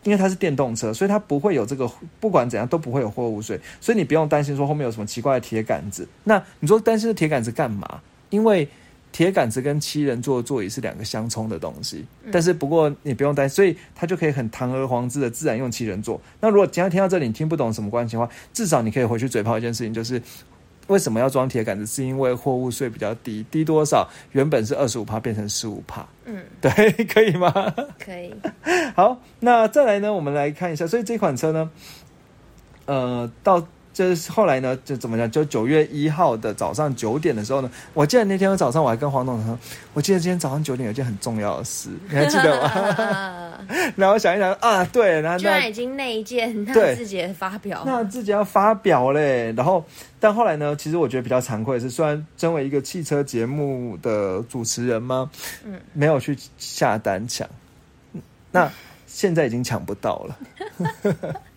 [0.03, 6.07] 因为它是电动车，所以它不会有这个，不管怎样都不会有货物税，所以你不用担心说后面有什么奇怪的铁杆子。
[6.23, 8.01] 那你说担心的铁杆子干嘛？
[8.29, 8.67] 因为
[9.11, 16.21] 铁杆子跟七人座座椅是两个相冲的东西，但是不过你不用担心，所以它就可以很堂而皇之的自然用七人座。
[16.39, 20.21] 那如果今天听到这里你听不懂什么关系的话，至少你可以回去嘴炮一件事情，就是
[20.89, 21.85] 为什么要装铁杆子？
[21.87, 24.07] 是因为货物税比较低，低多少？
[24.33, 26.69] 原本是二十五帕变成十五帕，嗯，对，
[27.05, 27.51] 可以吗？
[27.97, 28.33] 可以，
[28.95, 31.69] 好，那再来呢，我们来看一下，所以这款车呢，
[32.85, 33.65] 呃，到
[33.99, 35.29] 就是后来呢，就怎么讲？
[35.29, 39.59] 就九月一号的早上九点的时候呢，我记得那天早上我还跟黄董说，
[39.93, 43.59] 我记得今天早上九点有件很重要的事，你还记得吗？
[43.97, 49.83] 然后想一想啊，对，然后居然已经内建那对自己的发表，那自己要发表嘞，然后
[50.17, 55.29] 但后来呢，其实我觉得比较惭愧的是，虽然身为一个汽车节目的主持人嘛，
[55.65, 57.45] 嗯，没有去下单抢，
[58.49, 58.71] 那
[59.07, 60.39] 现在已经抢不到了。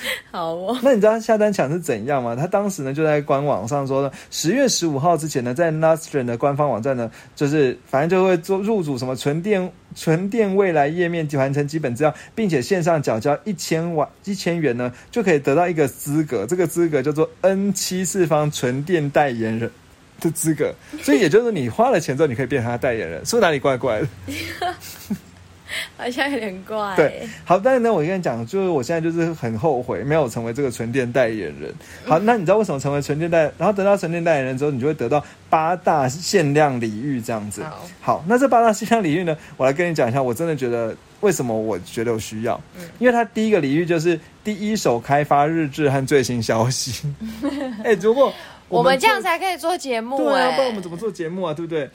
[0.30, 2.36] 好哦，那你知道下单抢是怎样吗？
[2.36, 19.70] 他当时呢就在官网上说呢，十月十五号之前呢，在 Nastran 的官方网站呢，就是反正就会做入主什么纯电纯电未来页面，完成基本资料，并且线上缴交一千万一千元呢，就可以得到一个资格，这个资格叫做 N 七次方纯电代言人。
[20.18, 24.08] 的资格，所以也就是你花了钱之后，你可以变成他代言人，是不哪里怪怪的？
[25.96, 26.94] 好像有点怪。
[26.96, 31.74] 对，好，但是呢，我跟你讲，就是我现在就是很后悔没有成为这个纯电代言人。
[32.04, 33.50] 好，那你知道为什么成为纯电代？
[33.58, 37.62] 然后得到纯电代言人之后，你就会得到八大限量礼遇这样子。
[37.62, 47.06] 好，好，那这八大限量礼遇呢，我来跟你讲一下，我真的觉得为什么我觉得有需要，嗯因为它第一个礼遇就是第一手开发日志和最新消息。
[47.84, 48.32] 哎、如果
[48.68, 51.54] 我们这样才可以做节目对啊，哎、不然我们怎么做节目啊？
[51.54, 51.88] 对不对？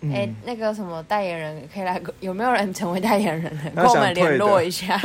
[0.00, 4.96] 嗯哎、那个什么代言人可以来，有没有人成为代言人跟我们联络一下。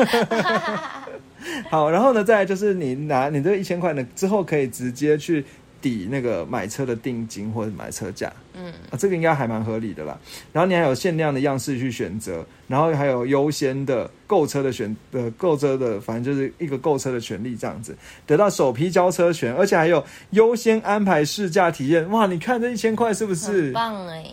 [1.69, 5.43] 好，然后呢，再来就是你拿你这个一千块呢，之后可以直接去
[5.82, 10.17] 抵那个买车的定金或者买车价，嗯，啊，这个应该还蛮合理的啦。
[10.53, 17.93] 然后你还有限量的样式去选择，然后还有优先的购车的选呃购车的，反正就是一个购车的权利这样子，
[18.25, 22.10] 得到首批交车权，而且还有优先安排试驾体验。
[22.10, 23.73] 哇，你看这一千块是不是很？
[23.73, 24.23] 棒哎、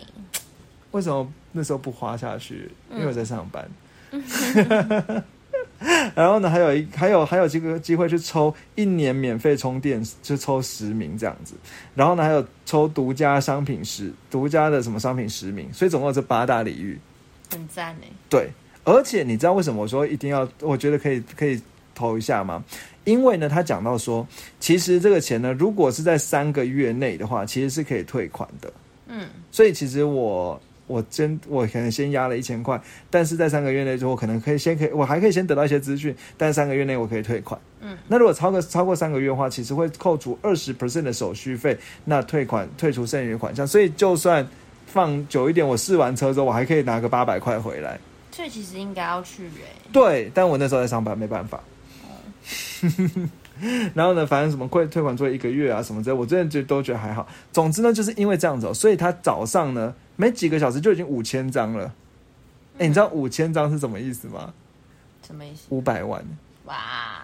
[0.91, 2.69] 为什么那时候不花下去？
[2.91, 3.69] 因为我在上班。
[6.13, 11.55] 然后呢，还有一还有还有这个机会去抽一年免费充电，就抽十名这样子。
[11.95, 16.99] 然后呢，还有抽独家商品十独家的什么商品十名，所以总共有这八大礼遇。
[17.49, 18.49] 很赞哎、对，
[18.83, 20.47] 而且你知道为什么我说一定要？
[20.59, 21.59] 我觉得可以可以
[21.95, 22.63] 投一下吗？
[23.03, 24.27] 因为呢，他讲到说，
[24.59, 28.71] 其实这个钱呢，如果是在三个月内的话，其实是可以退款的。
[29.07, 37.59] 嗯，所以其实我我真我可能先压了一千块，但是在三个月内之后，可能可以先可以我还可以先得到一些资讯，但三个月内我可以退款。
[37.79, 44.47] 嗯，那如果超过超过三个月的话，其实会扣除二十 percent 的手续费，那退款退出剩余款项，所以就算
[44.85, 47.99] 放久一点，我试完车之后，我还可以拿个八百块回来。
[48.31, 51.59] 所以其实应该要去哎、对，但我那时候在上班，没办法。
[53.93, 57.27] 然后呢，反正什么退退款做一个月啊什么之类，我真的就都觉得还好。
[57.51, 61.93] 总之呢，就是因为这样子、哦，所以他早上呢没几个小时就已经五千张了。
[62.79, 64.51] 哎、你知道五千张是什么意思吗？
[65.27, 65.67] 什么意思？
[65.69, 66.23] 五百万，
[66.65, 67.21] 哇，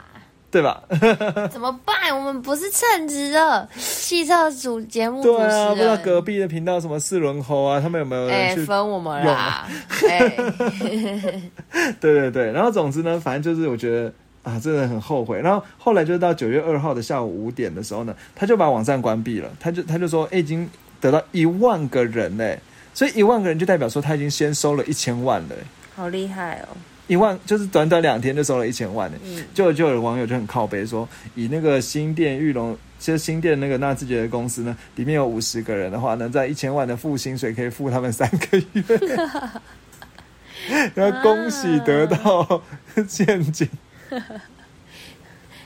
[0.52, 0.84] 对吧？
[1.52, 2.16] 怎么办？
[2.16, 5.98] 我们不是称职的汽车主节目对啊，不知道。
[5.98, 8.66] 隔壁的频道什么四轮猴啊，他们有没有哎、人去？
[8.66, 9.68] 分我们啦！
[10.08, 10.30] 哎、
[12.00, 15.42] 对对对，然后总之呢，反正就是我觉得啊，真的很后悔。
[15.42, 20.70] 然后后来就是到九月二号的下午五点的时候呢，他就把网站关闭了，他就他就说，哎，已经
[21.02, 22.60] 得到一万个人嘞，
[22.94, 25.56] 所以一万个人就代表说他已经先收了一千万了，
[25.96, 26.78] 好厉害哦！
[27.08, 29.18] 一万就是短短两天就收了一千万呢。
[29.24, 38.84] 嗯，就就有网友就很靠背说，以那个新店玉龙，其实新店那个纳智捷的公司呢，里面有五十个人的话呢，在一千万的付薪水可以付他们三个月，
[40.96, 42.62] 然后恭喜得到
[43.08, 43.70] 现金。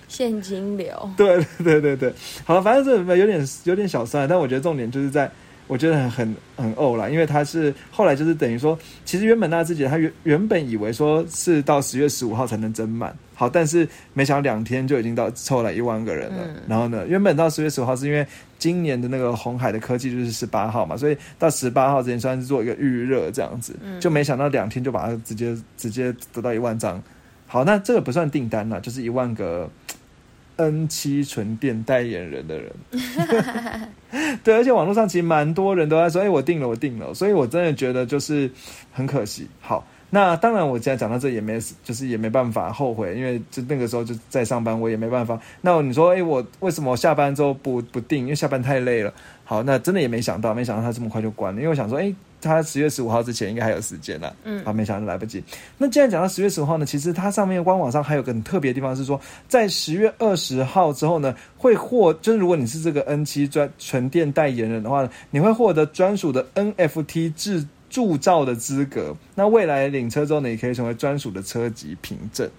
[0.07, 1.09] 现金流。
[1.15, 5.31] 对对对对对，好了，反正这有点有点小酸，但我觉得重点就是在，
[5.67, 16.43] 我觉得很很很怄啦，因为他是后来就是等于说，其实原本纳智捷他原原本以为说是到十月十五号才能增满，好，但是没想到两天就已经到凑了一万个人了。
[16.67, 18.27] 然后呢，原本到十月十五号是因为
[18.59, 27.01] 今年的那个红海的科技就是十八号嘛，所以到十八号之前算是做一个预热这样子，就没想到两天就把它直接直接得到一万张。
[27.51, 29.69] 好，那这个不算订单了，就是一万个
[30.55, 32.71] N 七纯电代言人的人。
[34.41, 38.49] 对，而且网络上其实蛮多人都在说，哎、我订了，我订了，所以我真的觉得就是
[38.93, 39.49] 很可惜。
[39.59, 45.37] 好，那当然我现在讲到这也没，就是也没办法后悔，因为就那个时候就在上班，我也没办法。
[45.59, 48.19] 那你说，哎、我为什么下班之后不不订？
[48.19, 49.13] 因为下班太累了。
[49.43, 54.33] 好，那真的也没想到，没想到他这么快就关了，因为我想说，哎、他十月十五号之前应该还有时间啦。
[54.43, 55.43] 嗯啊，没想到来不及。
[55.77, 69.15] 那既然讲到十月十五号呢，其实它上面官网上还有个很特别的地方是说，在十月二十号之后呢，会获就是如果你是这个 N 七专纯电代言人的话呢，你会获得专属的 NFT 制铸造的资格。
[69.35, 72.49] 那未来领车之后呢，也可以成为专属的车籍凭证。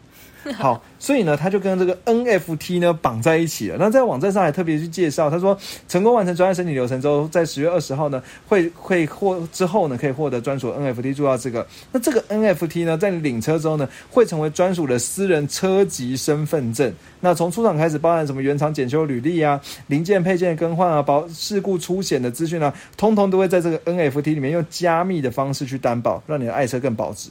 [0.59, 3.77] 好，所以呢，他就跟这个 NFT 呢绑在一起了。
[3.79, 5.57] 那在网站上还特别去介绍，他说
[5.89, 11.67] 成功完成专业申请流程之后，在十月二十号呢，会会获之后呢，可以获得专属 NFT 铸造这个。
[11.93, 16.93] 那这个 NFT 呢，在你领车之后呢，会成为专属的私人车籍身份证。
[17.21, 27.31] 那从出厂开始，包含什么原厂检修履历啊、零件配件更换啊、保事故出险的资讯啊，通通都会在这个 NFT 里面用加密的方式去担保，让你的爱车更保值。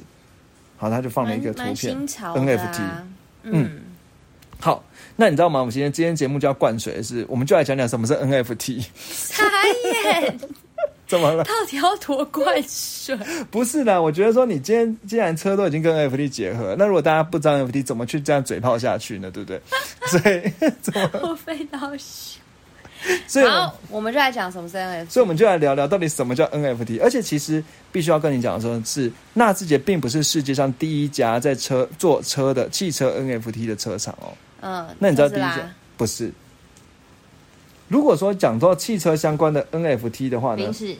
[0.81, 2.81] 好，他就放了一个图片 NFT。
[2.81, 3.07] 啊
[3.43, 3.81] 嗯，
[4.59, 4.83] 好，
[5.15, 5.59] 那你知道吗？
[5.59, 8.83] 我们今天今天节目叫灌水的是，我们就来讲讲什么是 NFT。
[8.95, 9.43] 傻
[10.15, 10.39] 眼，
[11.07, 11.43] 怎么了？
[11.43, 13.15] 到底要多灌水？
[13.51, 19.29] 不是的，我觉得说你今天既然车都已经跟 NFT 结合，那如果大家不知道 NFT，怎么去这样嘴炮下去呢？
[19.29, 19.61] 对不对？
[20.07, 20.51] 所以，
[20.81, 21.29] 怎么？
[21.29, 22.40] 我非到笑。
[23.27, 25.09] 所以，好，我们就来讲什么是 NFT。
[25.09, 27.01] 所以我们就来聊聊到底什么叫 NFT。
[27.01, 34.33] 而且，其实必须要跟你讲的说，是纳智捷并不是世界上第一家在车做车的汽车 NFT 的车厂哦。
[34.61, 36.31] 嗯，那你知道第一家不是？
[37.87, 40.95] 如果说讲到汽车相关的 NFT 的话呢宾，士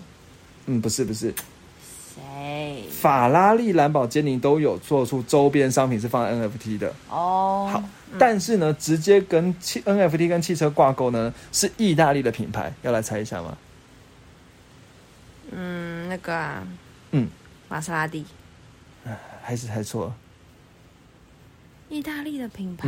[0.65, 1.33] 嗯，不是不是，
[2.21, 2.83] 谁？
[2.89, 6.93] 法拉利、兰博基尼都有做出周边商品是放在 NFT 的。
[7.09, 7.83] 哦，好，
[8.19, 13.57] 但是呢，直接跟汽 NFT 跟汽车挂钩呢，是意大利的品牌，要来猜一下吗？
[15.51, 16.63] 嗯，那个啊，
[17.11, 17.27] 嗯，
[17.67, 18.25] 玛莎拉蒂，
[19.41, 20.15] 还是猜错了？
[21.89, 22.87] 意大利的品牌，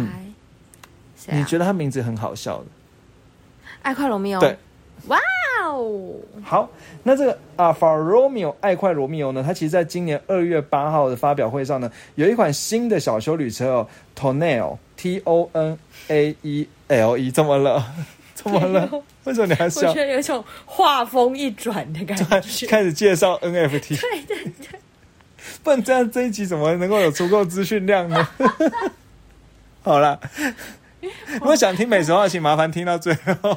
[1.18, 1.46] 谁你啊？
[1.46, 2.66] 觉得它名字很好笑的？
[3.82, 4.40] 爱快罗密欧。
[4.40, 4.58] 对，
[5.08, 5.18] 哇
[5.76, 6.14] 哦，
[6.44, 6.70] 好，
[7.04, 17.86] 那这个 Alfa Romeo 爱快罗密欧呢，它其实在今年二月八号的发表会上呢，有一款新的小修旅车哦，Tonale T O N A E L E，怎么了？
[18.34, 18.90] 怎么了？
[19.26, 20.06] 为什么你还我笑觉？
[20.06, 22.68] 得有一种画风一转的感觉。
[22.68, 24.80] 开始介绍 NFT， 对对对，
[25.64, 28.28] 不然这样这一集怎么能够有足够资讯量呢？
[29.82, 30.20] 好啦，
[31.40, 33.54] 如果想听美食的话，请麻烦听到最后。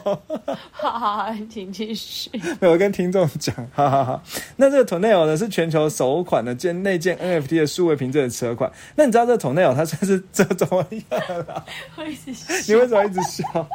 [0.73, 2.31] 好好好，请继续。
[2.61, 4.23] 没有跟听众讲，哈哈哈。
[4.57, 8.71] 那这个 Tornado 呢是全球首款的建内建 NFT 的数位凭证的车款。
[8.95, 11.65] 那你知道这个 Tornado 它算是这怎么样啦？
[11.97, 12.77] 我一直你笑。
[12.79, 13.69] 为什么一直笑？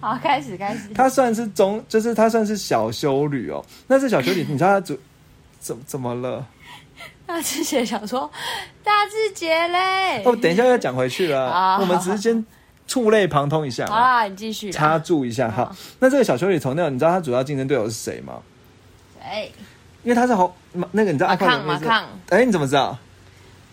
[0.00, 0.88] 好，开始开始。
[0.94, 3.64] 它算是中，就是它算是小修旅哦。
[3.86, 4.98] 那这小修旅，你知道它主
[5.58, 6.46] 怎怎么了？
[7.26, 8.30] 大志杰想说，
[8.84, 10.22] 大志杰嘞。
[10.24, 12.44] 哦，等一下要讲回去了啊，我们只是先
[12.86, 13.86] 触类旁通一下。
[13.86, 14.70] 好啦，你继续。
[14.70, 18.40] 插注一下哈，那这个小修理 Tornado，你知道它主要竞争对手是谁吗？
[19.22, 19.48] 哎，
[20.02, 20.54] 因为它是豪，
[20.92, 21.84] 那个你知道马爱快罗密欧是？
[21.84, 22.98] 抗马抗，哎，你怎么知道？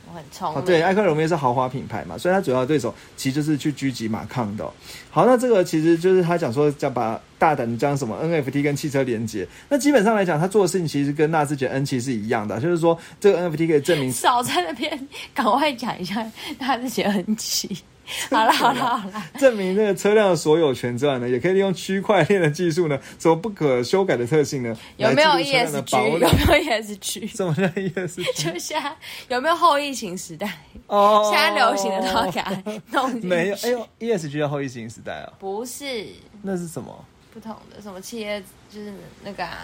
[0.09, 0.65] 我很聪哦，明。
[0.65, 4.73] 对，艾克罗密欧是豪华品牌嘛，所以它主要的对手其实就是去狙击马抗的哦、
[5.09, 9.47] 好，那这个其实就是他讲说要把大胆的将什么 NFT 跟汽车连接。
[9.69, 17.77] 那基本上来讲，他做的事情其实跟纳智捷 N 七是一样的，就是说这个 NFT 可以证明少在那边，赶快讲一下大志杰很急。
[18.29, 26.09] 好了好了好了，证明这个车辆的所有权之外呢，也可以利用区块链的技术呢，什么不可修改的特性呢，有没有 ESG？
[26.09, 26.17] 有？
[26.19, 27.27] 没有 ESG？
[27.35, 28.25] 什么叫 ESG？
[28.35, 28.95] 就现在
[29.29, 30.51] 有没有后疫情时代？
[30.87, 32.51] 哦现在流行的都要给它
[32.91, 33.55] 弄进去没有？
[33.63, 36.05] 哎呦，ESG 叫后疫情时代啊，不是
[36.41, 37.05] 那是什么？
[37.33, 38.91] 不同的，什么企业就是
[39.23, 39.57] 那个、啊、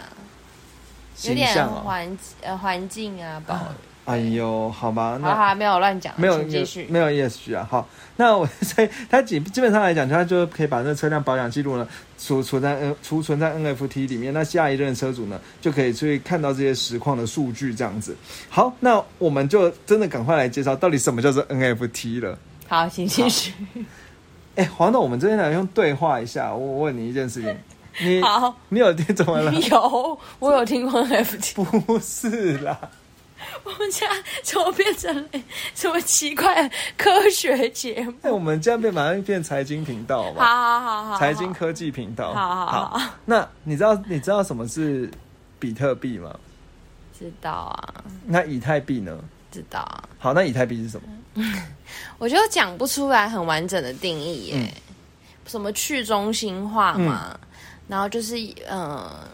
[1.23, 1.67] 有点。
[1.83, 3.59] 环呃环境啊，保
[4.07, 6.87] 哎呦，好吧，那好好没有乱讲，没有请继续。
[6.89, 7.67] 没有 ESG 啊。
[7.69, 7.85] 好，
[8.15, 11.85] 那我所以它基基本上来讲，它就可以把那车辆保养记录呢
[12.17, 14.33] 储存在 N 储存在 NFT 里面。
[14.33, 18.15] 那下一任车主呢就可以去看到这些实况的数据，这样子。
[18.49, 22.39] 好，那我们就真的赶快来介绍到底什么叫做 NFT 了。
[22.69, 23.51] 好，请继续。
[24.55, 26.53] 哎，黄总，我们这边来用对话一下。
[26.53, 27.55] 我我问你一件事情，
[28.01, 29.53] 你好，你有听怎么了？
[29.53, 32.79] 有我有听过 NFT，不是啦，
[33.63, 34.07] 我们家
[34.43, 35.29] 怎么变成了
[35.75, 38.13] 什么奇怪的科学节目？
[38.21, 41.03] 哎，我们这样变马上变财经频道好不好好？
[41.05, 42.33] 好财经科技频道。
[42.33, 45.09] 好好好好那你知道你知道什么是
[45.59, 46.33] 比特币吗？
[47.17, 49.17] 知道啊，那以太币呢？
[49.51, 50.03] 知道啊。
[50.19, 51.07] 好，那以太币是什么？
[52.17, 54.73] 我就讲不出来很完整的定义耶，
[55.45, 57.39] 什么去中心化嘛，
[57.87, 58.35] 然后就是
[58.67, 59.27] 嗯、呃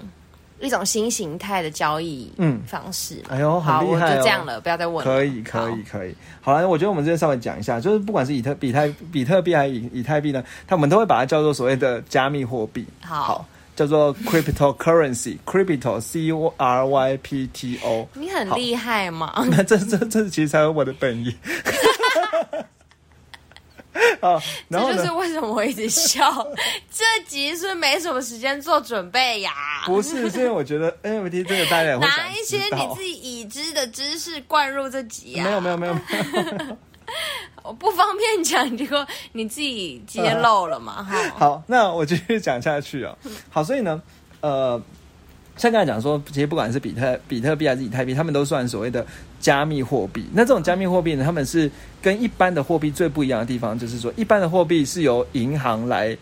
[0.59, 3.29] 一种新形态的交易嗯方式嘛。
[3.31, 5.03] 哎呦，好，厉害、哦、就这样了，不要再问了。
[5.03, 6.15] 可以，可以，可以。
[6.41, 12.85] 好了，我觉得我们这边稍微讲一下，就是不管是以特、比特、比特币还是以以太币呢，他们都会把它叫做所谓的加密货币。
[13.01, 13.45] 好
[13.75, 18.07] 叫做 cryptocurrency，crypto c u r y p t o。
[18.13, 19.43] 你很厉害嘛？
[19.49, 21.35] 那 这这这其实才是我的本意。
[24.21, 25.11] 好，然后这就是？
[25.11, 26.45] 为什么我一直笑。
[26.91, 29.51] 这集是没什么时间做准备呀？
[29.85, 35.43] 不是，是因为我觉得 NFT 这个大家拿一些你自己已知的知识灌入这集啊？
[35.45, 36.77] 没有没有没有没有。
[37.61, 41.03] 我不方便讲，结果你自己揭露了嘛？
[41.03, 43.17] 哈，好，那我继续讲下去哦。
[43.49, 44.01] 好，所以呢，
[44.41, 44.81] 呃，
[45.55, 49.05] 像刚才讲说，其实不管是比特比特币还是以太币，他们都算所谓的
[49.39, 50.25] 加密货币。
[50.33, 51.69] 那这种加密货币呢，他们是
[52.01, 56.17] 跟一般的货币最不一样的地方，就是说，一般的货币是由银行来。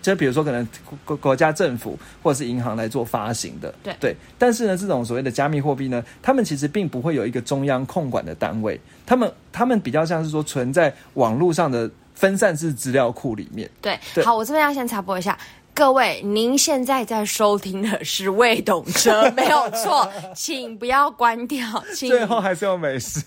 [0.00, 0.68] 就比如说，可能
[1.06, 4.14] 国国家政府或者是银行来做发行的，对对。
[4.38, 13.68] 但是呢，这种所谓的加密货币呢，他们其实并不会有一个中央控管的单位，他们他们比较像是说存在网络上的分散式资料库里面。
[13.80, 15.38] 对，对好，我这边要先插播一下。
[15.74, 23.20] 各位，您现在在收听的是未懂车，没有错， 请不要关掉，请最后还是要美食。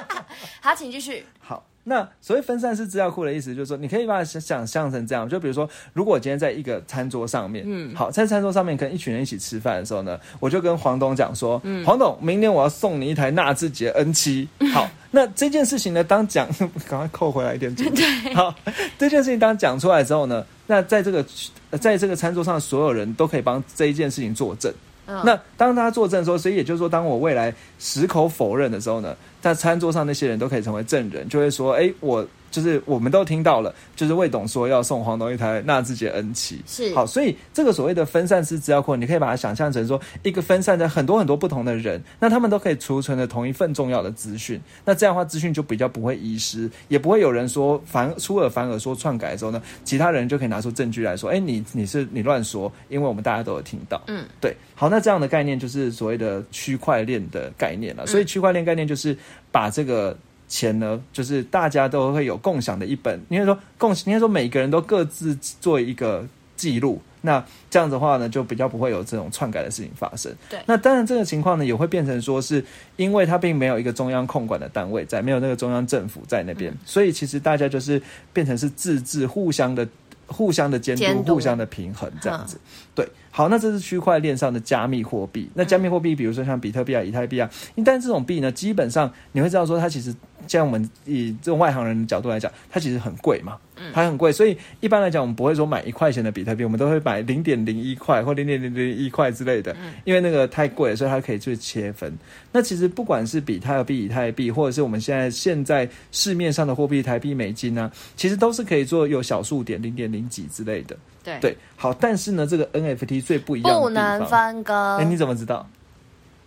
[0.62, 1.26] 好，请继续。
[1.38, 16.48] 好，那所谓分散式资料库的意思就是说，你可以把它想想象成这样，就比如说，如果我今天在一个餐桌上面，嗯，好，在餐桌上面跟一群人一起吃饭的时候呢，我就跟黄董讲说，嗯，黄董，明年我要送你一台纳智捷 N 七， 好，那这件事情呢，当讲，
[16.88, 18.54] 赶快扣回来一点， 对，好，
[18.96, 21.24] 这件事情当讲出来之后呢，那在这个
[21.70, 24.72] 呃在这个餐桌上，所有人都可以帮这一件事情作证。
[25.06, 44.60] 那当他作证说，所以也就是说，当我未来矢口否认的时候呢，在餐桌上那些人都可以成为证人，就会说：“哎，我就是我们都听到了，就是魏董说要送黄董一台纳智捷 N 七。”是好，所以这个所谓的分散式资料库，你可以把它想象成说，一个分散在很多很多不同的人，那他们都可以储存的同一份重要的资讯。
[44.84, 54.02] 那这样的话，资讯就比较不会遗失，也不会有人说反出尔反尔说篡改的时候呢，其他人就可以拿出证据来说，哎，你你是你乱说，因为我们大家都有听到。
[54.08, 58.06] 嗯，对，好，那这样的概念就是所谓的区块链的概念了。
[58.06, 59.16] 所以区块链概念就是
[59.50, 60.14] 把这个
[60.52, 67.00] 钱呢，就是大家都会有共享的一本，应该说共，应该说每个人都各自做一个记录。
[67.22, 70.30] 那这样子的话呢，就比较不会有这种篡改的事情发生。
[70.50, 72.62] 对那当然这个情况呢，也会变成说是
[72.96, 78.02] 因为它并没有一个中央控管的单位在，没有那个中央政府在那边，所以其实大家就是
[78.34, 79.88] 变成是自治，互相的。
[80.28, 82.56] 互相的监督，监督互相的平衡，这样子。
[82.94, 85.48] 对，好，那这是区块链上的加密货币。
[85.54, 87.48] 那加密货币，比如说像比特币啊、以太币啊，
[87.82, 90.14] 但是这种币呢，基本上你会知道说，它其实
[90.46, 93.56] 像我们以这种外行人的角度来讲，它其实很贵嘛，
[93.94, 99.74] 它很贵，所以一般来讲，我们不会说买一块钱的比特币，我们都会买零点零一块或零点零零一块之类的，
[100.04, 102.12] 因为那个太贵了，所以它可以去切分。
[102.52, 110.94] 那其实不管是比特币、以太币，或者是我们现在现在市面上的货币台币、美金呢、其实都是可以做有小数点零点零几之类的。
[111.22, 115.04] 对对，好，但是呢，这个 NFT 最不一样的不能分割哎、。
[115.04, 115.68] 你怎么知道？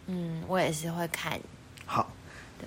[0.08, 1.40] 嗯，我也是会看。
[1.86, 2.12] 好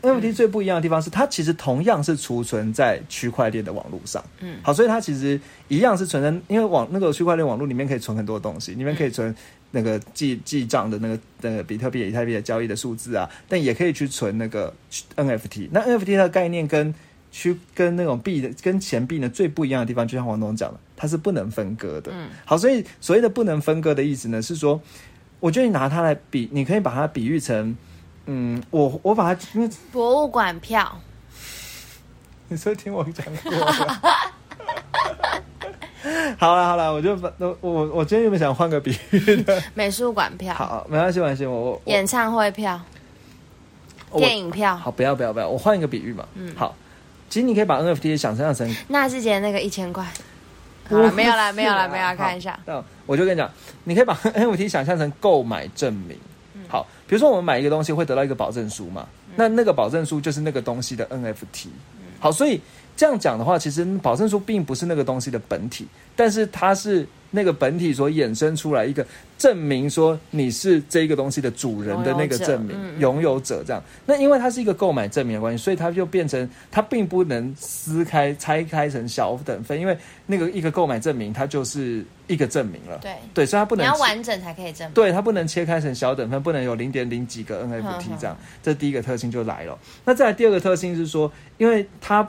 [0.02, 4.24] ，NFT 最不一样的地方是，它其实同样是储存在区块链的网络上。
[4.40, 9.34] 嗯好，所以它其实一样是存在，因为网那个区块链网络里面可以存很多东西，里面可以存
[9.70, 14.72] 那个记记账的那个那个比特币、以太币的交易的数字啊，但也可以去存那个
[15.16, 15.68] NFT。
[15.70, 16.94] 那 NFT 的概念跟
[17.30, 22.10] 区跟那种币的跟钱币呢最不一样的地方，就像黄总讲的，它是不能分割的。
[22.12, 24.80] 嗯，好，所以所谓的不能分割的意思呢，是说，
[25.38, 27.76] 我觉得你拿它来比，你可以把它比喻成，
[28.26, 31.00] 嗯，我我把它，因为博物馆票，
[32.48, 33.52] 你是不是听我讲过？
[33.54, 34.00] 了？
[36.38, 41.70] 好了好了，我就把我我我今天有没有想换个比喻的，美术馆票，好，没关系没关系，我我。
[41.72, 42.80] 我演唱会票，
[44.10, 46.74] 我电影票，好，不要不要不要，我换一个比喻嘛，嗯，好，
[47.28, 50.04] 其实你可以把 NFT 想象成纳智捷那个一千块。
[50.88, 52.58] 好了，没有啦，没有啦，没有啦，看一下。
[52.64, 53.50] 那我就跟你讲，
[53.84, 56.16] 你可以把 NFT 想象成购买证明。
[56.68, 61.68] 好，比如说我们买一个东西会得到一个保证书嘛，那那个保证书就是那个东西的 NFT。
[62.20, 62.60] 好，所以
[62.96, 65.86] 这样讲的话，其实保证书并不是那个东西的本体，
[66.16, 69.06] 但是它是那个本体所衍生出来一个
[69.36, 73.82] 证明说你是这个东西的主人的那个证明拥有者这样。
[74.06, 82.98] 那因为它是一个购买证明的关系，所以它就变成它并不能撕开拆开成小等份，因为那个一个购买证明它就是一个证明了。
[82.98, 84.94] 对，对，所以它不能你能要完整才可以证明。
[84.94, 89.78] 对，它不能切开成小等份，不能有零点零几个 NFT 这样，这第一个特性就来了。
[90.04, 92.28] 那再来第二个特性是说，因为它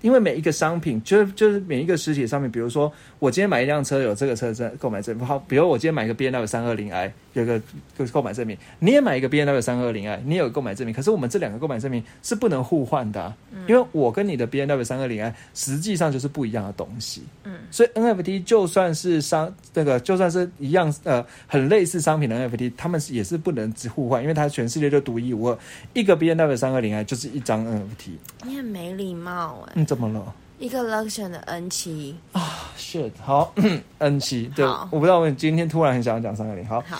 [0.00, 7.60] 因为每一个商品，就是就是每一个实体的商品，比如说我今天买一辆车有这个车证购买证明，好，比如我今天买一个 B N W 三二零 i 有个
[7.96, 13.36] 就是购买证明，你也买一个 B N W 三二零 i 你也有购买证明，可是我们这两个购买证明是不能互换的、啊，
[13.68, 17.22] 因为我跟你的 B N W 三二零 i 实际上就是不一样的东西。
[17.44, 25.58] 嗯所以 NFT 就算是商那个就算是一样呃很类似商品的 NFT，他们也是不能互换，因为它全世界就独一无二。
[25.92, 28.12] 一个 B N W 三二零 i 就是一张 NFT。
[28.44, 30.34] 你很没礼貌哎、嗯，怎么了？
[30.58, 32.14] 一个 Luxon 的 N 七
[32.76, 33.54] ，shit，好，
[33.96, 36.98] N 七，对，我不知道我今天突然很想要讲三二零，好，好，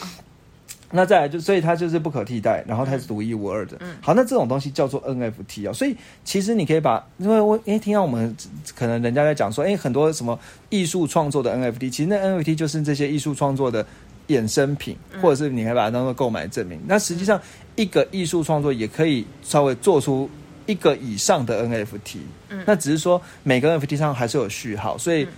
[0.91, 3.76] 那再来就，所以它就是不可替代，然后它是独一无二的。
[3.80, 5.72] 嗯好，那这种东西叫做 NFT 哦。
[5.74, 8.34] 所以其实你可以把，因为我诶听到我们
[8.74, 10.39] 可能人家在讲说，诶很多什么
[10.70, 13.84] 艺术创作的 NFT，其实那 NFT 就是这些艺术创作的
[14.28, 16.80] 衍生品，嗯或者是你可以把它当做购买证明。
[16.86, 17.39] 那实际上
[17.76, 20.30] 一个艺术创作也可以稍微做出
[20.68, 22.18] 一个以上的 NFT。
[22.50, 22.62] 嗯。
[22.64, 25.28] 那只是说每个 NFT 上还是有序号，所以嗯。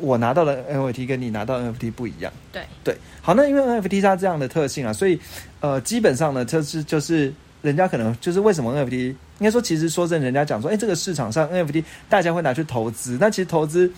[0.00, 2.32] 我拿到的 NFT 跟你拿到 NFT 不一样。
[2.52, 5.18] 对，对，好，那因为 NFT 它这样的特性啊，所以
[5.58, 13.92] 呃，基本上呢，就是就是人家可能就是为什么 NFT 应该说，其实说真，人家讲说，哎，这个市场上 NFT 大家会拿去投资，那其实投资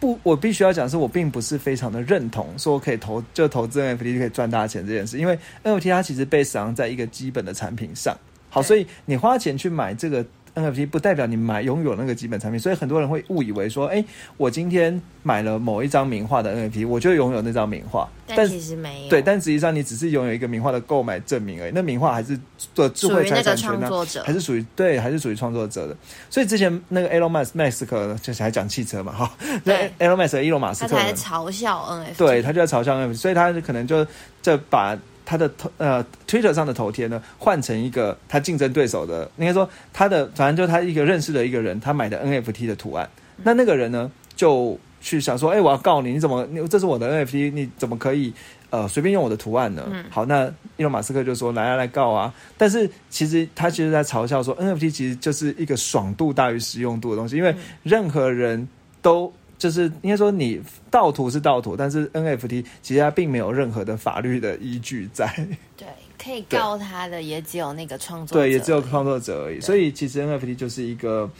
[0.00, 8.18] 不，我必须要讲的是，我并不是非常的认同说可以投就投资 NFT 就可以赚大钱这件事，因为 NFT 它其实被上在一个基本的产品上，
[8.50, 10.22] 好，所以你花钱去买这个。
[10.52, 14.04] NFT 不代表你买拥有那个基本产品，所以很多人会误以为说，哎，
[14.36, 18.06] 我今天买了某一张名画的 NFT，我就拥有那张名画。
[18.26, 19.08] 但其实没有。
[19.08, 22.38] 对，但实际上你只是拥有一个名画的购买证明而已，那名画还是
[22.74, 25.96] 做智慧财产权呢、创作者还是属于对，还是属于创作者的。
[26.28, 29.32] 所以之前那个 Elon Musk 麦斯克就是还讲汽车嘛，哈，
[29.62, 32.16] 那对 Elon Musk 伊隆马斯克呢，他才嘲笑 NFT。
[32.16, 34.04] 对他就在嘲笑 NFT，所以他可能就
[34.42, 43.08] 就把他的头呃 Twitter 上的头贴呢换成一个他竞争对手的，应该说他的反正就他一个认识的一个人，他买的 NFT 的图案，
[43.42, 48.32] 那那个人呢就去想说，哎、我要告你，你怎么你这是我的 NFT，你怎么可以
[48.70, 49.86] 呃随便用我的图案呢？
[49.90, 50.46] 嗯好，那
[50.76, 58.68] 伊隆马斯克就说来啊来告啊，但是其实他其实在嘲笑说 NFT 其实就是一个爽度大于实用度的东西，因为任何人
[59.02, 59.32] 都。
[59.60, 60.58] 就是应该说，你
[60.90, 65.26] 盗图是盗图，但是 NFT 其实它并没有任何的法律的依据在，
[65.76, 65.86] 对，
[66.18, 69.60] 可以告他的也只有那个创作者对，也只有创作者而已。
[69.60, 71.30] 所以其实 NFT 就是一个，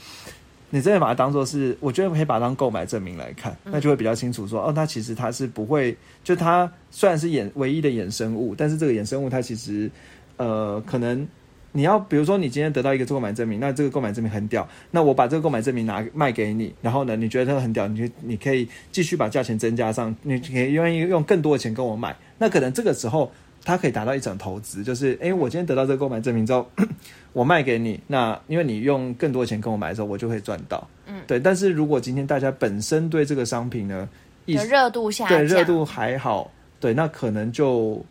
[0.69, 9.89] 你真的把它当做是，我觉得可以把它当购买证明来看，嗯那就会比较清楚说，哦，它其实它是不会，就它虽然是衍唯一的衍生物，但是这个衍生物它其实
[10.37, 11.27] 呃可能。
[11.73, 23.31] 你要比如说，你今天得到一个购买证明，那这个购买证明很屌，那我把这个购买证明拿卖给你，然后呢，你觉得它很屌，你就你可以继续把价钱增加上，你可以愿意用更多的钱跟我买，那可能这个时候
[23.63, 26.69] 它可以达到一种投资，就是诶，我今天得到这个购买证明之后，
[27.31, 31.39] 我卖给你，那因为你用更多的钱跟我买的时候，我就会赚到，嗯对。
[31.39, 34.09] 但是如果今天大家本身对这个商品呢，
[34.45, 38.03] 热度下，对热度还好，对，那可能就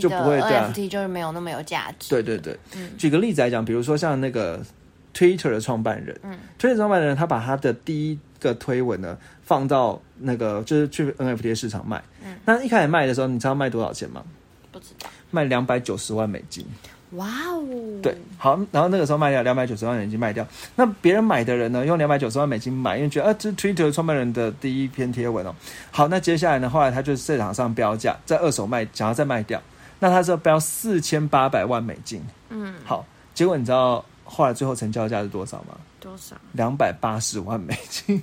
[0.00, 2.10] 就不会这样 NFT 就是没有那么有价值。
[2.10, 4.60] 对对对，嗯举个例子来讲，比如说像那个
[5.14, 14.22] Twitter 的创办人，嗯，Twitter 创办人他把他的第一个推文呢放到那个就是去 NFT 市场卖，嗯那一开始卖的时候，你知道卖多少钱吗？
[14.72, 15.08] 不知道。
[15.30, 16.64] 卖两百九十万美金，
[17.12, 17.64] 哇哦，
[18.00, 25.52] 对，好，然后那个时候卖掉两百九十万美金卖掉，那别人买的人呢，用两百九十万美金买，因为觉得啊，这是 Twitter 创办人的第一篇贴文哦。
[25.90, 29.60] 好，那接下来呢，后来他就市场上标价，在二手卖，想要再卖掉，
[30.04, 32.20] 那他是标四千八百万美金。
[32.50, 35.74] 嗯，好，结果你知道后来最后成交价是多少吗？
[35.98, 36.36] 多少？
[36.52, 38.22] 两百八十万美金，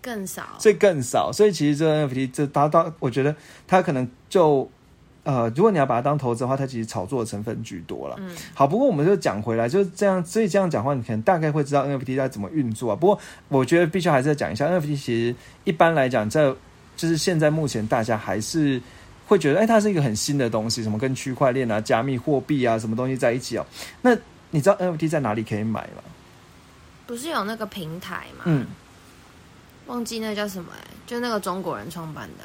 [0.00, 0.44] 更少。
[0.60, 1.32] 所以更少。
[1.32, 3.34] 所以其实这 NFT 这达到，我觉得
[3.66, 4.70] 它可能就
[5.24, 8.14] 呃，如果你要把它当投资的话，它其实炒作的成分居多了。
[8.20, 12.94] 嗯，好，不过我们就讲回来，就是这样，所以这样讲话，你可能大概会知道 NFT 在怎么运作啊。
[12.94, 15.34] 不过我觉得必须还是要讲一下，NFT 其实
[15.64, 16.54] 一般来讲，在
[16.94, 18.80] 就是现在目前大家还是
[19.26, 23.66] 会觉得，哎，它是一个很新的东西，什么跟区块链啊、加密货币啊什么东西在一起哦。
[24.02, 24.16] 那
[24.50, 26.02] 你知道 NFT 在哪里可以买吗？
[27.06, 28.44] 不是有那个平台吗？
[28.46, 28.66] 嗯，
[29.86, 32.44] 忘记那叫什么哎、就那个中国人创办的。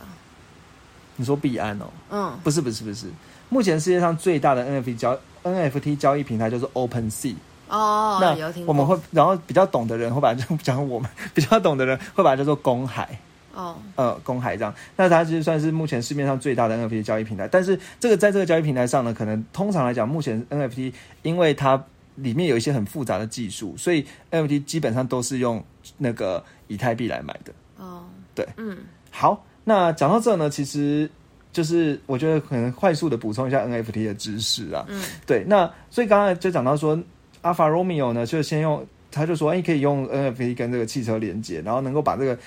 [1.15, 1.85] 你说币安哦？
[2.09, 3.07] 嗯，不是，不是，不是。
[3.49, 7.35] 目前世界上最大的 NFT 交 NFT 交易平台就是 OpenSea。
[7.69, 8.73] 哦，那有听过。
[8.73, 13.19] 我们会，然后比较懂的人会把它 讲我们比较懂的人会把它叫做公海。
[13.57, 17.47] 哦，呃，公海这样，那它其实算是目前市面上最大的 NFT 交易平台。
[17.47, 20.93] 但是这个在这个交易平台上呢，可能通常来讲，目前 NFT
[21.23, 21.83] 因为它
[22.13, 25.63] 里面有一些很复杂的技术，所以 NFT 基本上都是用
[25.97, 27.51] 那个以太币来买的。
[27.77, 28.03] 哦，
[28.35, 28.77] 对，嗯，
[29.09, 31.09] 好，那讲到这呢，其实
[31.51, 34.85] 就是我觉得可能快速的补充一下 NFT 的知识啊。
[34.87, 36.95] 嗯，对，那所以刚才就讲到说
[37.41, 42.37] ，Alpha Romeo 呢，就先用他就说，哎，可以用 NFT 跟这个汽车连接，然后能够把这个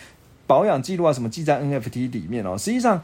[0.50, 2.58] 保养记录啊什么记在 NFT 里面哦。
[2.58, 3.00] 实际上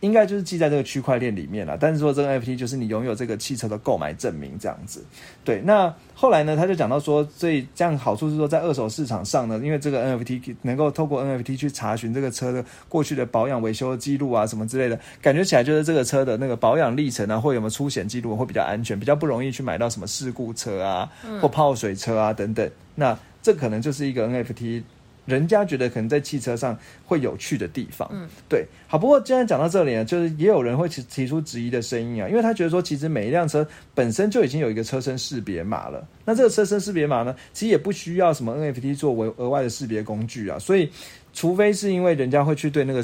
[0.00, 5.04] 应该就是记在这个区块链里面了，但是说这个 NFT 就是你拥有这个汽车的购买证明这样子。
[5.44, 21.06] 对，那后来呢，他就讲到说，所以这样好处是说，在二手市场上呢，因为这个 NFT 能够透过 NFT 去查询这个车的过去的保养维修记录啊什么之类的，感觉起来就是这个车的那个保养历程啊，或有没有出险记录会比较安全，比较不容易去买到什么事故车啊
[21.42, 22.66] 或泡水车啊等等。
[22.94, 24.82] 那这可能就是一个 NFT。
[25.30, 26.76] 人家觉得可能在汽车上
[27.06, 28.08] 会有趣的地方。
[28.12, 28.66] 嗯，对。
[28.88, 40.90] 好，不过既然讲到这里呢，就是也有人会提提出质疑的声音啊，因为他觉得说，其实每一辆车本身就已经有一个车身识别码了，那这个车身识别码呢，其实也不需要什么 NFT 作为额外的识别工具啊，所以
[41.32, 43.00] 除非是因为人家会去对那个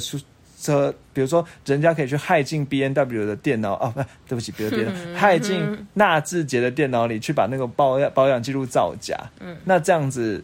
[0.58, 5.62] 车，比如说人家可以去害进 B N W 的电脑啊，不，对不起，别的电脑，害进
[5.94, 10.42] 纳智捷的电脑里去把那个保养保养记录造假，嗯，那这样子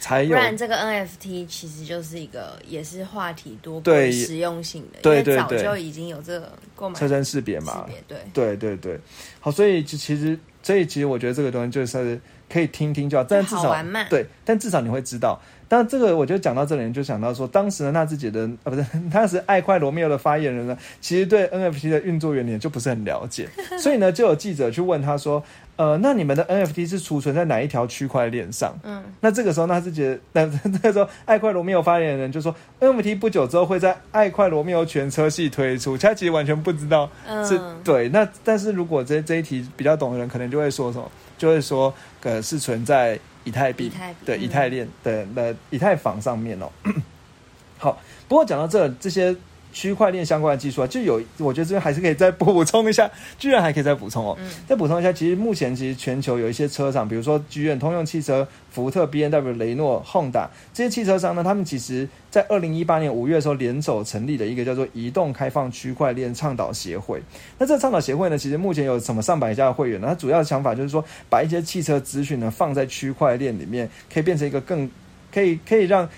[0.00, 0.28] 才有。
[0.28, 8.18] 不然这个 N F T 其实就是一个也是话题多、对实用性的，对对对，早就已经有这个购买车身识别嘛，对。
[8.32, 8.98] 对对对，
[9.40, 13.76] 好，所以其实所以其实我觉得这个东西就是可以听听就好，但至少
[14.08, 15.40] 对，但至少你会知道。
[15.70, 18.82] 但这个，我就讲到这里，就想到说，当时的纳智捷的啊，不是
[19.12, 23.46] 当时爱快罗密欧的发言人呢，其实对 NFT 的运作原理就不是很了解，
[23.78, 25.44] 所以呢，就有记者去问他说，
[25.78, 28.78] 呃，那你们的 NFT 是储存在哪一条区块链上？
[28.82, 37.08] 嗯，那这个时候纳智捷，那 那个时候爱快罗密欧发言人就说，NFT 不久之后会在爱快罗密欧全车系推出，他其实完全不知道
[37.48, 38.08] 是对。
[38.10, 43.18] 那但是如果这这一题比较懂的人，可能就会说什么，就会说，呃，是存在。
[43.44, 43.90] 以太币
[44.26, 46.68] 对以太链的的以太坊上面哦，
[47.78, 47.98] 好，
[48.28, 49.34] 不过讲到这这些
[49.72, 67.22] 区块链相关的技术啊，就有我觉得这边还是可以再补充一下，居然还可以再补充哦，再补充一下，其实目前其实全球有一些车厂，比如说剧院、通用汽车、福特、B N W、雷诺、Honda 这些汽车商呢，他们其实在二零一八年五月的时候联手成立了一个叫做移动开放区块链倡导协会。
[67.58, 70.08] 那这个倡导协会呢，其实目前有什么上百家的会员呢？
[70.08, 74.90] 它主要的想法就是说，把一些汽车资讯呢放在区块链里面，可以变成一个更
[75.32, 76.08] 可以可以让。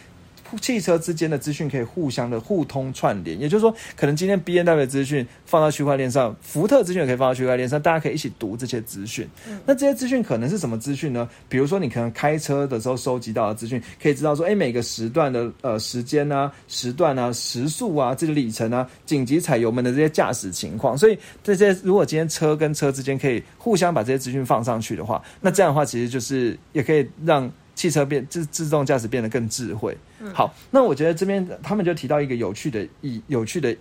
[0.58, 9.28] 汽车之间的资讯可以互相的互通串联，也就是说，可能今天 B N W 的资讯放到区块链上，福特资讯也可以放到区块链上，大家可以一起读这些资讯。
[9.64, 11.28] 那这些资讯可能是什么资讯呢？
[11.48, 20.96] 比如说，你可能开车的时候收集到的资讯，可以知道说，哎，每个时段的呃时间啊、时段啊、时速啊、这个里程啊、紧急踩油门的这些驾驶情况。
[20.96, 27.50] 所以这些如果今天车跟车之间可以互相把这些资讯放上去的话，那这样的话其实就是也可以让。
[27.80, 29.96] 汽车变自自动驾驶变得更智慧。
[30.34, 33.74] 好，那我觉得这边他们就提到一个有趣的、意有趣的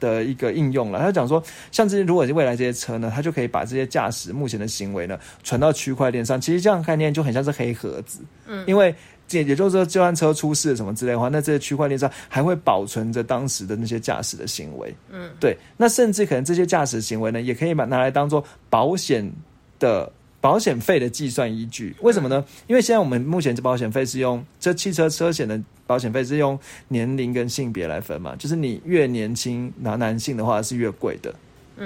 [0.00, 0.98] 的一个应用了。
[0.98, 1.40] 他讲说，
[1.70, 6.40] 像这些如果是未来这些车呢，它就可以把这些驾驶目前的行为呢传到区块链上。
[6.40, 8.22] 其实这样概念就很像是黑盒子。
[8.48, 8.92] 嗯，因为
[9.30, 14.92] 也也就是说，就算车出事什么之类的话，那这些区块链上还会保存着当时的那些驾驶的行为。
[15.12, 15.56] 嗯，对。
[15.76, 19.32] 那甚至可能这些驾驶行为呢，也可以把拿来当做保险
[19.78, 20.10] 的。
[20.44, 22.44] 保险费的计算依据，为什么呢？
[22.66, 31.34] 因为现在我们目前这保险费是用这汽车车险的保险费是用年龄跟性别来分嘛，就是你越年轻拿男性的话是越贵的，